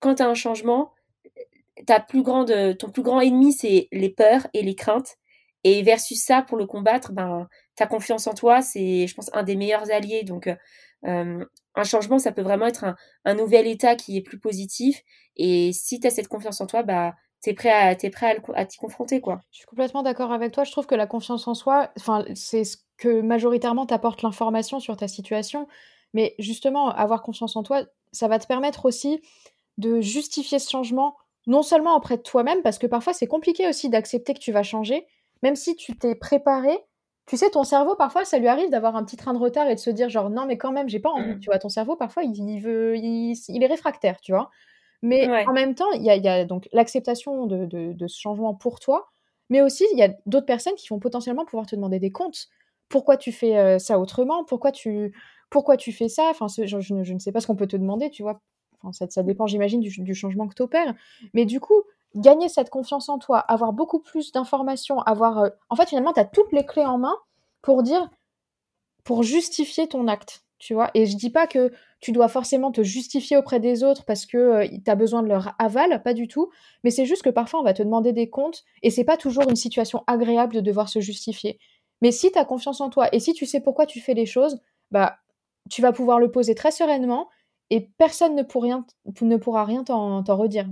quand 0.00 0.16
tu 0.16 0.22
as 0.22 0.28
un 0.28 0.34
changement, 0.34 0.92
ta 1.86 2.00
plus 2.00 2.22
grande, 2.22 2.76
ton 2.78 2.90
plus 2.90 3.02
grand 3.02 3.20
ennemi, 3.20 3.52
c'est 3.52 3.88
les 3.92 4.10
peurs 4.10 4.46
et 4.54 4.62
les 4.62 4.74
craintes. 4.74 5.16
Et 5.64 5.82
versus 5.82 6.22
ça, 6.22 6.42
pour 6.42 6.58
le 6.58 6.66
combattre, 6.66 7.12
ben, 7.12 7.48
ta 7.74 7.86
confiance 7.86 8.26
en 8.26 8.34
toi, 8.34 8.60
c'est, 8.60 9.06
je 9.06 9.14
pense, 9.14 9.30
un 9.32 9.42
des 9.42 9.56
meilleurs 9.56 9.90
alliés. 9.90 10.22
Donc, 10.22 10.48
euh, 11.06 11.44
un 11.74 11.84
changement, 11.84 12.18
ça 12.18 12.32
peut 12.32 12.42
vraiment 12.42 12.66
être 12.66 12.84
un, 13.24 13.34
nouvel 13.34 13.66
état 13.66 13.96
qui 13.96 14.16
est 14.16 14.22
plus 14.22 14.38
positif. 14.38 15.02
Et 15.36 15.72
si 15.72 16.00
tu 16.00 16.06
as 16.06 16.10
cette 16.10 16.28
confiance 16.28 16.60
en 16.60 16.66
toi, 16.66 16.82
bah, 16.82 17.14
tu 17.42 17.50
es 17.50 17.54
prêt 17.54 17.70
à 17.70 17.94
prêt 18.10 18.40
à, 18.54 18.66
t'y 18.66 18.78
confronter 18.78 19.20
quoi. 19.20 19.40
Je 19.50 19.58
suis 19.58 19.66
complètement 19.66 20.02
d'accord 20.02 20.32
avec 20.32 20.52
toi. 20.52 20.64
Je 20.64 20.72
trouve 20.72 20.86
que 20.86 20.94
la 20.94 21.06
confiance 21.06 21.46
en 21.48 21.54
soi, 21.54 21.92
c'est 22.34 22.64
ce 22.64 22.76
que 22.96 23.20
majoritairement 23.20 23.86
t'apporte 23.86 24.22
l'information 24.22 24.80
sur 24.80 24.96
ta 24.96 25.08
situation, 25.08 25.68
mais 26.12 26.34
justement 26.38 26.90
avoir 26.90 27.22
confiance 27.22 27.56
en 27.56 27.62
toi, 27.62 27.84
ça 28.12 28.28
va 28.28 28.38
te 28.38 28.46
permettre 28.46 28.86
aussi 28.86 29.20
de 29.78 30.00
justifier 30.00 30.58
ce 30.58 30.70
changement 30.70 31.16
non 31.46 31.62
seulement 31.62 31.96
auprès 31.96 32.16
de 32.16 32.22
toi-même, 32.22 32.62
parce 32.62 32.78
que 32.78 32.86
parfois 32.86 33.12
c'est 33.12 33.26
compliqué 33.26 33.68
aussi 33.68 33.88
d'accepter 33.88 34.32
que 34.32 34.38
tu 34.38 34.52
vas 34.52 34.62
changer, 34.62 35.06
même 35.42 35.56
si 35.56 35.76
tu 35.76 35.96
t'es 35.96 36.14
préparé. 36.14 36.78
Tu 37.26 37.38
sais, 37.38 37.48
ton 37.48 37.64
cerveau, 37.64 37.94
parfois, 37.96 38.26
ça 38.26 38.38
lui 38.38 38.48
arrive 38.48 38.68
d'avoir 38.68 38.96
un 38.96 39.04
petit 39.04 39.16
train 39.16 39.32
de 39.32 39.38
retard 39.38 39.66
et 39.68 39.74
de 39.74 39.80
se 39.80 39.88
dire, 39.88 40.10
genre, 40.10 40.28
non, 40.28 40.44
mais 40.44 40.58
quand 40.58 40.72
même, 40.72 40.90
j'ai 40.90 41.00
pas 41.00 41.08
envie. 41.08 41.36
Mmh. 41.36 41.40
Tu 41.40 41.46
vois, 41.46 41.58
ton 41.58 41.70
cerveau, 41.70 41.96
parfois, 41.96 42.22
il, 42.22 42.60
veut, 42.60 42.98
il, 42.98 43.62
est 43.62 43.66
réfractaire, 43.66 44.20
tu 44.20 44.32
vois. 44.32 44.50
Mais 45.00 45.28
en 45.46 45.52
même 45.52 45.74
temps, 45.74 45.90
il 45.92 46.02
y 46.02 46.10
a, 46.10 46.44
donc 46.44 46.68
l'acceptation 46.72 47.46
de, 47.46 48.06
ce 48.06 48.20
changement 48.20 48.54
pour 48.54 48.80
toi, 48.80 49.10
mais 49.50 49.60
aussi, 49.60 49.86
il 49.92 49.98
y 49.98 50.02
a 50.02 50.08
d'autres 50.26 50.46
personnes 50.46 50.74
qui 50.74 50.88
vont 50.88 50.98
potentiellement 50.98 51.44
pouvoir 51.44 51.66
te 51.66 51.76
demander 51.76 51.98
des 51.98 52.10
comptes. 52.10 52.48
Pourquoi 52.88 53.16
tu 53.16 53.32
fais 53.32 53.56
euh, 53.56 53.78
ça 53.78 53.98
autrement? 53.98 54.44
Pourquoi 54.44 54.72
tu, 54.72 55.12
pourquoi 55.50 55.76
tu 55.76 55.92
fais 55.92 56.08
ça? 56.08 56.28
Enfin, 56.30 56.46
je, 56.48 56.80
je, 56.80 56.94
ne 56.94 57.18
sais 57.18 57.32
pas 57.32 57.40
ce 57.40 57.46
qu'on 57.46 57.56
peut 57.56 57.66
te 57.66 57.76
demander, 57.76 58.10
tu 58.10 58.22
vois? 58.22 58.40
Ça, 58.92 59.22
dépend, 59.22 59.46
j'imagine, 59.46 59.80
du, 59.80 60.14
changement 60.14 60.46
que 60.46 60.54
tu 60.54 60.62
opères. 60.62 60.94
Mais 61.32 61.46
du 61.46 61.60
coup, 61.60 61.82
gagner 62.14 62.48
cette 62.48 62.70
confiance 62.70 63.08
en 63.08 63.18
toi, 63.18 63.38
avoir 63.38 63.72
beaucoup 63.72 64.00
plus 64.00 64.32
d'informations, 64.32 65.00
avoir. 65.00 65.38
Euh, 65.38 65.48
en 65.70 65.76
fait, 65.76 65.88
finalement, 65.88 66.12
tu 66.12 66.20
as 66.20 66.24
toutes 66.24 66.52
les 66.52 66.66
clés 66.66 66.84
en 66.84 66.98
main 66.98 67.16
pour 67.62 67.82
dire. 67.82 68.10
pour 69.04 69.22
justifier 69.22 69.88
ton 69.88 70.08
acte. 70.08 70.44
Tu 70.58 70.72
vois? 70.72 70.90
Et 70.94 71.04
je 71.06 71.16
dis 71.16 71.30
pas 71.30 71.46
que 71.46 71.72
tu 72.00 72.12
dois 72.12 72.28
forcément 72.28 72.72
te 72.72 72.82
justifier 72.82 73.36
auprès 73.36 73.60
des 73.60 73.84
autres 73.84 74.04
parce 74.04 74.24
que 74.24 74.36
euh, 74.38 74.66
tu 74.66 74.90
as 74.90 74.94
besoin 74.94 75.22
de 75.22 75.28
leur 75.28 75.54
aval, 75.58 76.02
pas 76.02 76.14
du 76.14 76.28
tout. 76.28 76.50
Mais 76.84 76.90
c'est 76.90 77.06
juste 77.06 77.22
que 77.22 77.30
parfois, 77.30 77.60
on 77.60 77.64
va 77.64 77.74
te 77.74 77.82
demander 77.82 78.12
des 78.12 78.30
comptes 78.30 78.64
et 78.82 78.90
c'est 78.90 79.04
pas 79.04 79.16
toujours 79.16 79.48
une 79.48 79.56
situation 79.56 80.04
agréable 80.06 80.54
de 80.54 80.60
devoir 80.60 80.88
se 80.88 81.00
justifier. 81.00 81.58
Mais 82.02 82.12
si 82.12 82.30
tu 82.32 82.38
as 82.38 82.44
confiance 82.44 82.80
en 82.80 82.90
toi 82.90 83.08
et 83.12 83.20
si 83.20 83.32
tu 83.32 83.46
sais 83.46 83.60
pourquoi 83.60 83.86
tu 83.86 84.00
fais 84.00 84.14
les 84.14 84.26
choses, 84.26 84.60
bah, 84.90 85.18
tu 85.70 85.82
vas 85.82 85.92
pouvoir 85.92 86.18
le 86.18 86.30
poser 86.30 86.54
très 86.54 86.70
sereinement 86.70 87.28
et 87.70 87.88
personne 87.98 88.34
ne, 88.36 88.42
pourra 88.42 89.64
rien 89.64 89.84
t'en 89.84 90.22
redire. 90.36 90.66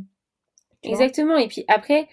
Exactement. 0.82 1.36
Et 1.36 1.48
puis 1.48 1.64
après, 1.68 2.08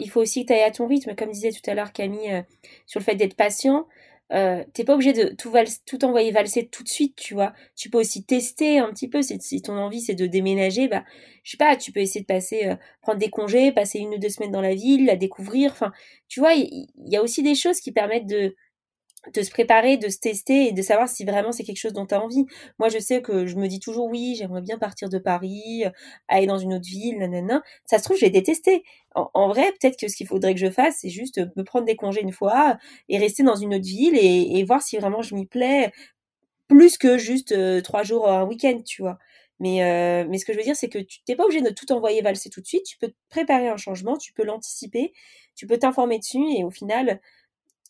il 0.00 0.10
faut 0.10 0.20
aussi 0.20 0.42
que 0.42 0.48
tu 0.48 0.52
ailles 0.54 0.62
à 0.62 0.70
ton 0.70 0.86
rythme, 0.86 1.14
comme 1.14 1.30
disait 1.30 1.52
tout 1.52 1.70
à 1.70 1.74
l'heure 1.74 1.92
Camille 1.92 2.32
euh, 2.32 2.42
sur 2.86 3.00
le 3.00 3.04
fait 3.04 3.14
d'être 3.14 3.36
patient. 3.36 3.86
Euh, 4.32 4.64
t'es 4.72 4.84
pas 4.84 4.94
obligé 4.94 5.12
de 5.12 5.34
tout, 5.34 5.52
tout 5.86 6.04
envoyer 6.04 6.32
valser 6.32 6.66
tout 6.66 6.82
de 6.82 6.88
suite, 6.88 7.14
tu 7.16 7.34
vois. 7.34 7.52
Tu 7.76 7.90
peux 7.90 7.98
aussi 7.98 8.24
tester 8.24 8.78
un 8.78 8.90
petit 8.90 9.08
peu. 9.08 9.22
Si 9.22 9.62
ton 9.62 9.76
envie 9.76 10.00
c'est 10.00 10.14
de 10.14 10.26
déménager, 10.26 10.88
bah, 10.88 11.04
je 11.44 11.52
sais 11.52 11.56
pas, 11.56 11.76
tu 11.76 11.92
peux 11.92 12.00
essayer 12.00 12.22
de 12.22 12.26
passer, 12.26 12.66
euh, 12.66 12.76
prendre 13.02 13.18
des 13.18 13.30
congés, 13.30 13.72
passer 13.72 13.98
une 14.00 14.14
ou 14.14 14.18
deux 14.18 14.28
semaines 14.28 14.50
dans 14.50 14.60
la 14.60 14.74
ville, 14.74 15.06
la 15.06 15.16
découvrir. 15.16 15.70
Enfin, 15.72 15.92
tu 16.28 16.40
vois, 16.40 16.54
il 16.54 16.88
y, 17.06 17.16
a 17.16 17.22
aussi 17.22 17.42
des 17.42 17.54
choses 17.54 17.80
qui 17.80 17.92
permettent 17.92 18.26
de, 18.26 18.56
de 19.34 19.42
se 19.42 19.50
préparer, 19.50 19.96
de 19.96 20.08
se 20.08 20.18
tester 20.18 20.68
et 20.68 20.72
de 20.72 20.82
savoir 20.82 21.08
si 21.08 21.24
vraiment 21.24 21.52
c'est 21.52 21.64
quelque 21.64 21.78
chose 21.78 21.92
dont 21.92 22.06
tu 22.06 22.14
as 22.14 22.22
envie. 22.22 22.46
Moi, 22.78 22.88
je 22.88 22.98
sais 22.98 23.22
que 23.22 23.46
je 23.46 23.56
me 23.56 23.68
dis 23.68 23.80
toujours 23.80 24.06
oui, 24.06 24.34
j'aimerais 24.38 24.62
bien 24.62 24.78
partir 24.78 25.08
de 25.08 25.18
Paris, 25.18 25.84
euh, 25.84 25.90
aller 26.28 26.46
dans 26.46 26.58
une 26.58 26.74
autre 26.74 26.86
ville, 26.86 27.18
nanana. 27.18 27.62
Ça 27.84 27.98
se 27.98 28.04
trouve, 28.04 28.16
j'ai 28.16 28.30
détesté. 28.30 28.84
En, 29.14 29.30
en, 29.34 29.48
vrai, 29.48 29.72
peut-être 29.80 29.98
que 29.98 30.08
ce 30.08 30.16
qu'il 30.16 30.26
faudrait 30.26 30.54
que 30.54 30.60
je 30.60 30.70
fasse, 30.70 30.98
c'est 31.00 31.08
juste 31.08 31.40
me 31.56 31.62
prendre 31.64 31.86
des 31.86 31.96
congés 31.96 32.22
une 32.22 32.32
fois 32.32 32.78
et 33.08 33.18
rester 33.18 33.42
dans 33.42 33.56
une 33.56 33.74
autre 33.74 33.84
ville 33.86 34.16
et, 34.16 34.64
voir 34.64 34.82
si 34.82 34.96
vraiment 34.96 35.22
je 35.22 35.34
m'y 35.34 35.46
plais 35.46 35.92
plus 36.68 36.98
que 36.98 37.18
juste 37.18 37.52
euh, 37.52 37.80
trois 37.80 38.02
jours 38.02 38.28
un 38.28 38.44
week-end, 38.44 38.80
tu 38.84 39.02
vois. 39.02 39.18
Mais, 39.60 39.82
euh, 39.82 40.26
mais 40.28 40.38
ce 40.38 40.44
que 40.44 40.52
je 40.52 40.58
veux 40.58 40.64
dire, 40.64 40.76
c'est 40.76 40.88
que 40.88 40.98
tu 40.98 41.20
n'es 41.28 41.36
pas 41.36 41.44
obligé 41.44 41.62
de 41.62 41.70
tout 41.70 41.90
envoyer 41.92 42.20
valser 42.20 42.50
tout 42.50 42.60
de 42.60 42.66
suite. 42.66 42.84
Tu 42.84 42.98
peux 42.98 43.12
préparer 43.30 43.68
un 43.68 43.76
changement, 43.76 44.16
tu 44.16 44.32
peux 44.32 44.44
l'anticiper, 44.44 45.12
tu 45.54 45.66
peux 45.66 45.78
t'informer 45.78 46.18
dessus 46.18 46.44
et 46.56 46.64
au 46.64 46.70
final, 46.70 47.20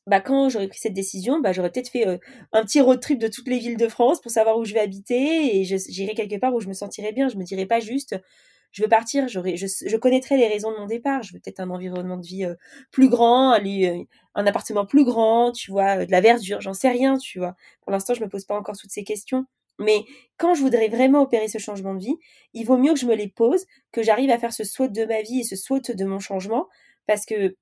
bah, 0.07 0.21
quand 0.21 0.49
j'aurais 0.49 0.69
pris 0.69 0.79
cette 0.79 0.95
décision, 0.95 1.40
bah, 1.40 1.53
j'aurais 1.53 1.71
peut-être 1.71 1.90
fait 1.90 2.07
euh, 2.07 2.19
un 2.53 2.62
petit 2.64 2.81
road 2.81 3.01
trip 3.01 3.19
de 3.19 3.29
toutes 3.29 3.49
les 3.49 3.59
villes 3.59 3.77
de 3.77 3.88
France 3.88 4.21
pour 4.21 4.31
savoir 4.31 4.57
où 4.59 4.64
je 4.64 4.73
vais 4.73 4.81
habiter 4.81 5.57
et 5.57 5.64
j'irai 5.64 6.14
quelque 6.14 6.38
part 6.38 6.55
où 6.55 6.61
je 6.61 6.69
me 6.69 6.75
sentirais 6.75 7.12
bien. 7.12 7.29
Je 7.29 7.37
me 7.37 7.45
dirais 7.45 7.66
pas 7.66 7.81
juste, 7.81 8.16
je 8.71 8.83
veux 8.83 8.88
partir, 8.88 9.27
je, 9.27 9.97
connaîtrais 9.97 10.37
les 10.37 10.47
raisons 10.47 10.71
de 10.71 10.77
mon 10.77 10.87
départ. 10.87 11.23
Je 11.23 11.33
veux 11.33 11.40
peut-être 11.40 11.61
un 11.61 11.71
environnement 11.71 12.19
de 12.19 12.27
vie 12.27 12.45
euh, 12.45 12.55
plus 12.92 13.09
grand, 13.09 13.51
aller, 13.51 14.07
un 14.35 14.47
appartement 14.47 14.87
plus 14.87 15.05
grand, 15.05 15.51
tu 15.51 15.71
vois, 15.73 16.07
de 16.07 16.11
la 16.11 16.21
verdure, 16.21 16.61
j'en 16.61 16.75
sais 16.75 16.90
rien, 16.90 17.19
tu 17.19 17.38
vois. 17.38 17.57
Pour 17.83 17.90
l'instant, 17.90 18.14
je 18.14 18.23
me 18.23 18.29
pose 18.29 18.45
pas 18.45 18.57
encore 18.57 18.77
toutes 18.77 18.92
ces 18.92 19.05
questions. 19.05 19.47
Mais 19.79 20.05
quand 20.38 20.55
je 20.55 20.62
voudrais 20.62 20.88
vraiment 20.88 21.23
opérer 21.23 21.49
ce 21.49 21.59
changement 21.59 21.95
de 21.95 22.01
vie, 22.01 22.16
il 22.55 22.64
vaut 22.64 22.79
mieux 22.79 22.95
que 22.95 23.01
je 23.01 23.07
me 23.07 23.14
les 23.14 23.29
pose, 23.29 23.66
que 23.92 24.03
j'arrive 24.03 24.31
à 24.31 24.38
faire 24.38 24.53
ce 24.53 24.64
saut 24.64 24.88
de 24.88 25.05
ma 25.05 25.23
vie 25.23 25.40
et 25.40 25.45
ce 25.45 25.57
saut 25.57 25.81
de 25.81 26.05
mon 26.05 26.19
changement, 26.19 26.69
parce 27.07 27.27
que 27.27 27.57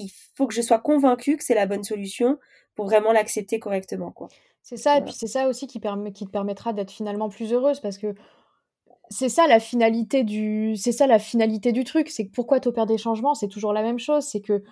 il 0.00 0.10
faut 0.34 0.46
que 0.46 0.54
je 0.54 0.62
sois 0.62 0.78
convaincue 0.78 1.36
que 1.36 1.44
c'est 1.44 1.54
la 1.54 1.66
bonne 1.66 1.84
solution 1.84 2.38
pour 2.74 2.86
vraiment 2.86 3.12
l'accepter 3.12 3.58
correctement, 3.58 4.10
quoi. 4.10 4.28
C'est 4.62 4.76
ça, 4.76 4.98
et 4.98 5.02
puis 5.02 5.12
c'est 5.12 5.26
ça 5.26 5.48
aussi 5.48 5.66
qui, 5.66 5.80
permet, 5.80 6.12
qui 6.12 6.26
te 6.26 6.30
permettra 6.30 6.72
d'être 6.72 6.90
finalement 6.90 7.28
plus 7.28 7.52
heureuse, 7.52 7.80
parce 7.80 7.98
que 7.98 8.14
c'est 9.08 9.28
ça 9.28 9.46
la 9.46 9.58
finalité 9.58 10.22
du, 10.22 10.76
c'est 10.76 10.92
ça 10.92 11.06
la 11.06 11.18
finalité 11.18 11.72
du 11.72 11.84
truc, 11.84 12.08
c'est 12.08 12.26
que 12.26 12.30
pourquoi 12.30 12.60
tu 12.60 12.68
opères 12.68 12.86
des 12.86 12.98
changements, 12.98 13.34
c'est 13.34 13.48
toujours 13.48 13.72
la 13.72 13.82
même 13.82 13.98
chose, 13.98 14.24
c'est 14.24 14.40
que 14.40 14.62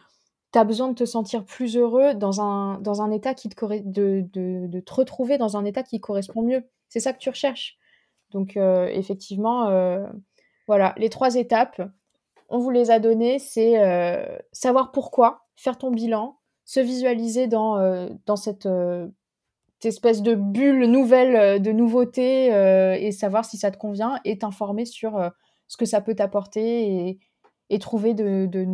tu 0.52 0.58
as 0.58 0.64
besoin 0.64 0.88
de 0.88 0.94
te 0.94 1.04
sentir 1.04 1.44
plus 1.44 1.76
heureux 1.76 2.14
dans 2.14 2.40
un, 2.40 2.80
dans 2.80 3.02
un 3.02 3.10
état 3.10 3.34
qui 3.34 3.48
te 3.48 3.64
de, 3.82 4.24
de, 4.32 4.66
de, 4.66 4.80
te 4.80 4.94
retrouver 4.94 5.38
dans 5.38 5.56
un 5.56 5.64
état 5.64 5.82
qui 5.82 6.00
correspond 6.00 6.42
mieux. 6.42 6.64
C'est 6.88 7.00
ça 7.00 7.12
que 7.12 7.18
tu 7.18 7.28
recherches. 7.28 7.76
Donc, 8.30 8.56
euh, 8.56 8.86
effectivement, 8.88 9.68
euh, 9.68 10.06
voilà, 10.66 10.94
les 10.96 11.10
trois 11.10 11.34
étapes, 11.36 11.82
on 12.48 12.58
vous 12.58 12.70
les 12.70 12.90
a 12.90 12.98
données. 12.98 13.38
C'est 13.38 13.78
euh, 13.78 14.38
savoir 14.52 14.92
pourquoi, 14.92 15.46
faire 15.56 15.78
ton 15.78 15.90
bilan, 15.90 16.38
se 16.64 16.80
visualiser 16.80 17.46
dans, 17.46 18.08
dans 18.26 18.36
cette, 18.36 18.68
espèce 19.82 20.22
de 20.22 20.34
bulle 20.34 20.84
nouvelle 20.86 21.62
de 21.62 21.72
nouveauté 21.72 22.46
et 23.00 23.10
savoir 23.12 23.44
si 23.44 23.56
ça 23.56 23.70
te 23.70 23.78
convient 23.78 24.20
et 24.24 24.38
t'informer 24.38 24.84
sur 24.84 25.18
ce 25.66 25.76
que 25.78 25.86
ça 25.86 26.02
peut 26.02 26.14
t'apporter 26.14 27.08
et, 27.08 27.18
et, 27.70 27.78
trouver 27.78 28.12
de, 28.12 28.46
de, 28.46 28.66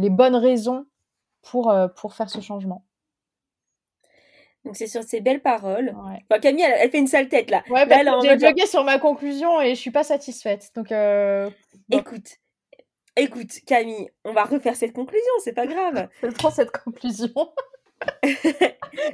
les 0.00 0.10
bonnes 0.10 0.34
raisons 0.34 0.84
pour, 1.42 1.72
pour 1.96 2.14
faire 2.14 2.28
ce 2.28 2.40
changement. 2.40 2.84
Donc 4.64 4.76
c'est 4.76 4.86
sur 4.86 5.02
ces 5.02 5.20
belles 5.20 5.42
paroles. 5.42 5.94
Camille, 6.40 6.64
elle, 6.64 6.90
fait 6.90 6.98
une 6.98 7.08
sale 7.08 7.28
tête 7.28 7.50
là. 7.50 7.64
Ouais, 7.68 7.84
bah, 7.86 7.98
j'ai 8.56 8.66
sur 8.66 8.84
ma 8.84 8.98
conclusion 8.98 9.60
et 9.60 9.74
je 9.74 9.80
suis 9.80 9.90
pas 9.90 10.04
satisfaite. 10.04 10.70
Donc 10.76 10.92
euh... 10.92 11.50
écoute, 11.90 12.36
écoute, 13.16 13.50
Camille, 13.66 14.10
on 14.24 14.32
va 14.32 14.44
refaire 14.44 14.76
cette 14.76 14.92
conclusion, 14.92 15.32
c'est 15.42 15.54
pas 15.54 15.66
grave. 15.66 16.08
je 16.22 16.28
prends 16.28 16.50
cette 16.50 16.70
conclusion. 16.70 17.30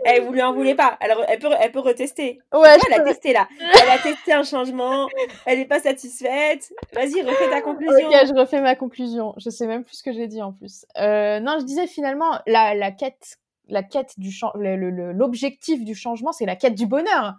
elle 0.04 0.22
vous 0.22 0.32
lui 0.32 0.42
en 0.42 0.54
voulez 0.54 0.74
pas. 0.74 0.96
Alors 1.00 1.22
elle 1.28 1.38
peut, 1.38 1.50
elle 1.61 1.72
peut 1.72 1.80
retester. 1.80 2.40
Ouais. 2.54 2.76
Elle 2.87 3.00
a 3.00 3.04
testé 3.04 3.34
là. 3.34 3.46
Elle 3.61 3.90
a 3.90 3.98
testé 3.98 4.32
un 4.32 4.42
changement. 4.44 5.08
Elle 5.44 5.58
n'est 5.58 5.66
pas 5.66 5.80
satisfaite. 5.80 6.72
Vas-y, 6.94 7.22
refais 7.22 7.50
ta 7.50 7.61
conclusion. 7.61 8.08
Ok, 8.08 8.14
je 8.26 8.34
refais 8.34 8.62
ma 8.62 8.76
conclusion. 8.76 9.34
Je 9.37 9.50
sais 9.50 9.66
même 9.66 9.84
plus 9.84 9.96
ce 9.96 10.02
que 10.02 10.12
j'ai 10.12 10.26
dit 10.26 10.40
en 10.40 10.52
plus. 10.52 10.87
Euh, 10.96 11.38
non, 11.40 11.58
je 11.61 11.64
disais 11.64 11.87
finalement 11.87 12.40
la, 12.46 12.74
la 12.74 12.90
quête 12.90 13.38
la 13.68 13.82
quête 13.82 14.14
du 14.18 14.30
l'objectif 14.54 15.84
du 15.84 15.94
changement, 15.94 16.32
c'est 16.32 16.46
la 16.46 16.56
quête 16.56 16.74
du 16.74 16.87
bonheur. 16.87 17.34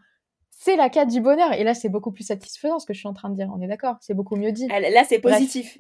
C'est 0.62 0.76
la 0.76 0.90
quête 0.90 1.08
du 1.08 1.22
bonheur. 1.22 1.54
Et 1.54 1.64
là, 1.64 1.74
c'est 1.74 1.88
beaucoup 1.88 2.12
plus 2.12 2.26
satisfaisant 2.26 2.80
ce 2.80 2.86
que 2.86 2.94
je 2.94 3.00
suis 3.00 3.08
en 3.08 3.14
train 3.14 3.30
de 3.30 3.36
dire. 3.36 3.50
On 3.56 3.62
est 3.62 3.68
d'accord 3.68 3.96
C'est 4.02 4.14
beaucoup 4.14 4.36
mieux 4.36 4.52
dit. 4.52 4.68
Là, 4.68 5.04
c'est 5.08 5.20
positif. 5.20 5.78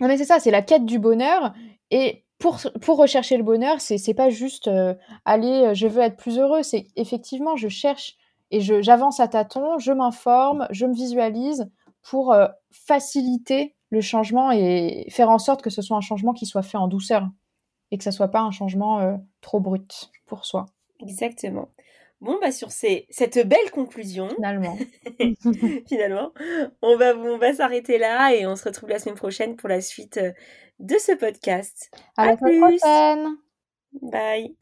non, 0.00 0.06
mais 0.06 0.16
c'est 0.16 0.24
ça, 0.24 0.38
c'est 0.38 0.52
la 0.52 0.62
quête 0.62 0.86
du 0.86 1.00
bonheur. 1.00 1.52
Et 1.90 2.24
pour, 2.38 2.58
pour 2.80 2.96
rechercher 2.96 3.36
le 3.36 3.42
bonheur, 3.42 3.80
c'est, 3.80 4.14
pas 4.14 4.30
juste 4.30 4.68
euh, 4.68 4.94
aller, 5.24 5.66
euh, 5.66 5.74
je 5.74 5.88
veux 5.88 6.00
être 6.00 6.16
plus 6.16 6.38
heureux. 6.38 6.62
C'est 6.62 6.86
effectivement, 6.94 7.56
je 7.56 7.68
cherche 7.68 8.16
et 8.52 8.60
j'avance 8.60 9.18
à 9.18 9.26
tâtons, 9.26 9.78
je 9.78 9.90
m'informe, 9.90 10.68
je 10.70 10.86
me 10.86 10.94
visualise 10.94 11.68
pour 12.02 12.32
euh, 12.32 12.46
faciliter 12.70 13.74
le 13.90 14.00
changement 14.00 14.52
et 14.52 15.06
faire 15.10 15.28
en 15.28 15.38
sorte 15.38 15.60
que 15.60 15.70
ce 15.70 15.82
soit 15.82 15.96
un 15.96 16.00
changement 16.02 16.34
qui 16.34 16.46
soit 16.46 16.62
fait 16.62 16.76
en 16.76 16.86
douceur 16.86 17.28
et 17.90 17.98
que 17.98 18.04
ça 18.04 18.12
soit 18.12 18.28
pas 18.28 18.40
un 18.40 18.52
changement 18.52 19.00
euh, 19.00 19.16
trop 19.40 19.58
brut 19.58 20.12
pour 20.26 20.44
soi. 20.44 20.66
Exactement. 21.00 21.68
Bon, 22.20 22.38
bah 22.40 22.52
sur 22.52 22.70
ces, 22.70 23.06
cette 23.10 23.46
belle 23.46 23.70
conclusion, 23.70 24.28
finalement, 24.28 24.78
finalement, 25.88 26.32
on 26.80 26.96
va, 26.96 27.16
on 27.16 27.36
va 27.36 27.52
s'arrêter 27.52 27.98
là 27.98 28.34
et 28.34 28.46
on 28.46 28.56
se 28.56 28.64
retrouve 28.64 28.88
la 28.88 28.98
semaine 28.98 29.16
prochaine 29.16 29.56
pour 29.56 29.68
la 29.68 29.80
suite 29.80 30.16
euh, 30.16 30.32
de 30.78 30.96
ce 30.98 31.12
podcast. 31.12 31.90
À, 32.16 32.28
la 32.28 32.36
plus. 32.36 32.58
prochaine. 32.58 33.36
Bye. 34.00 34.56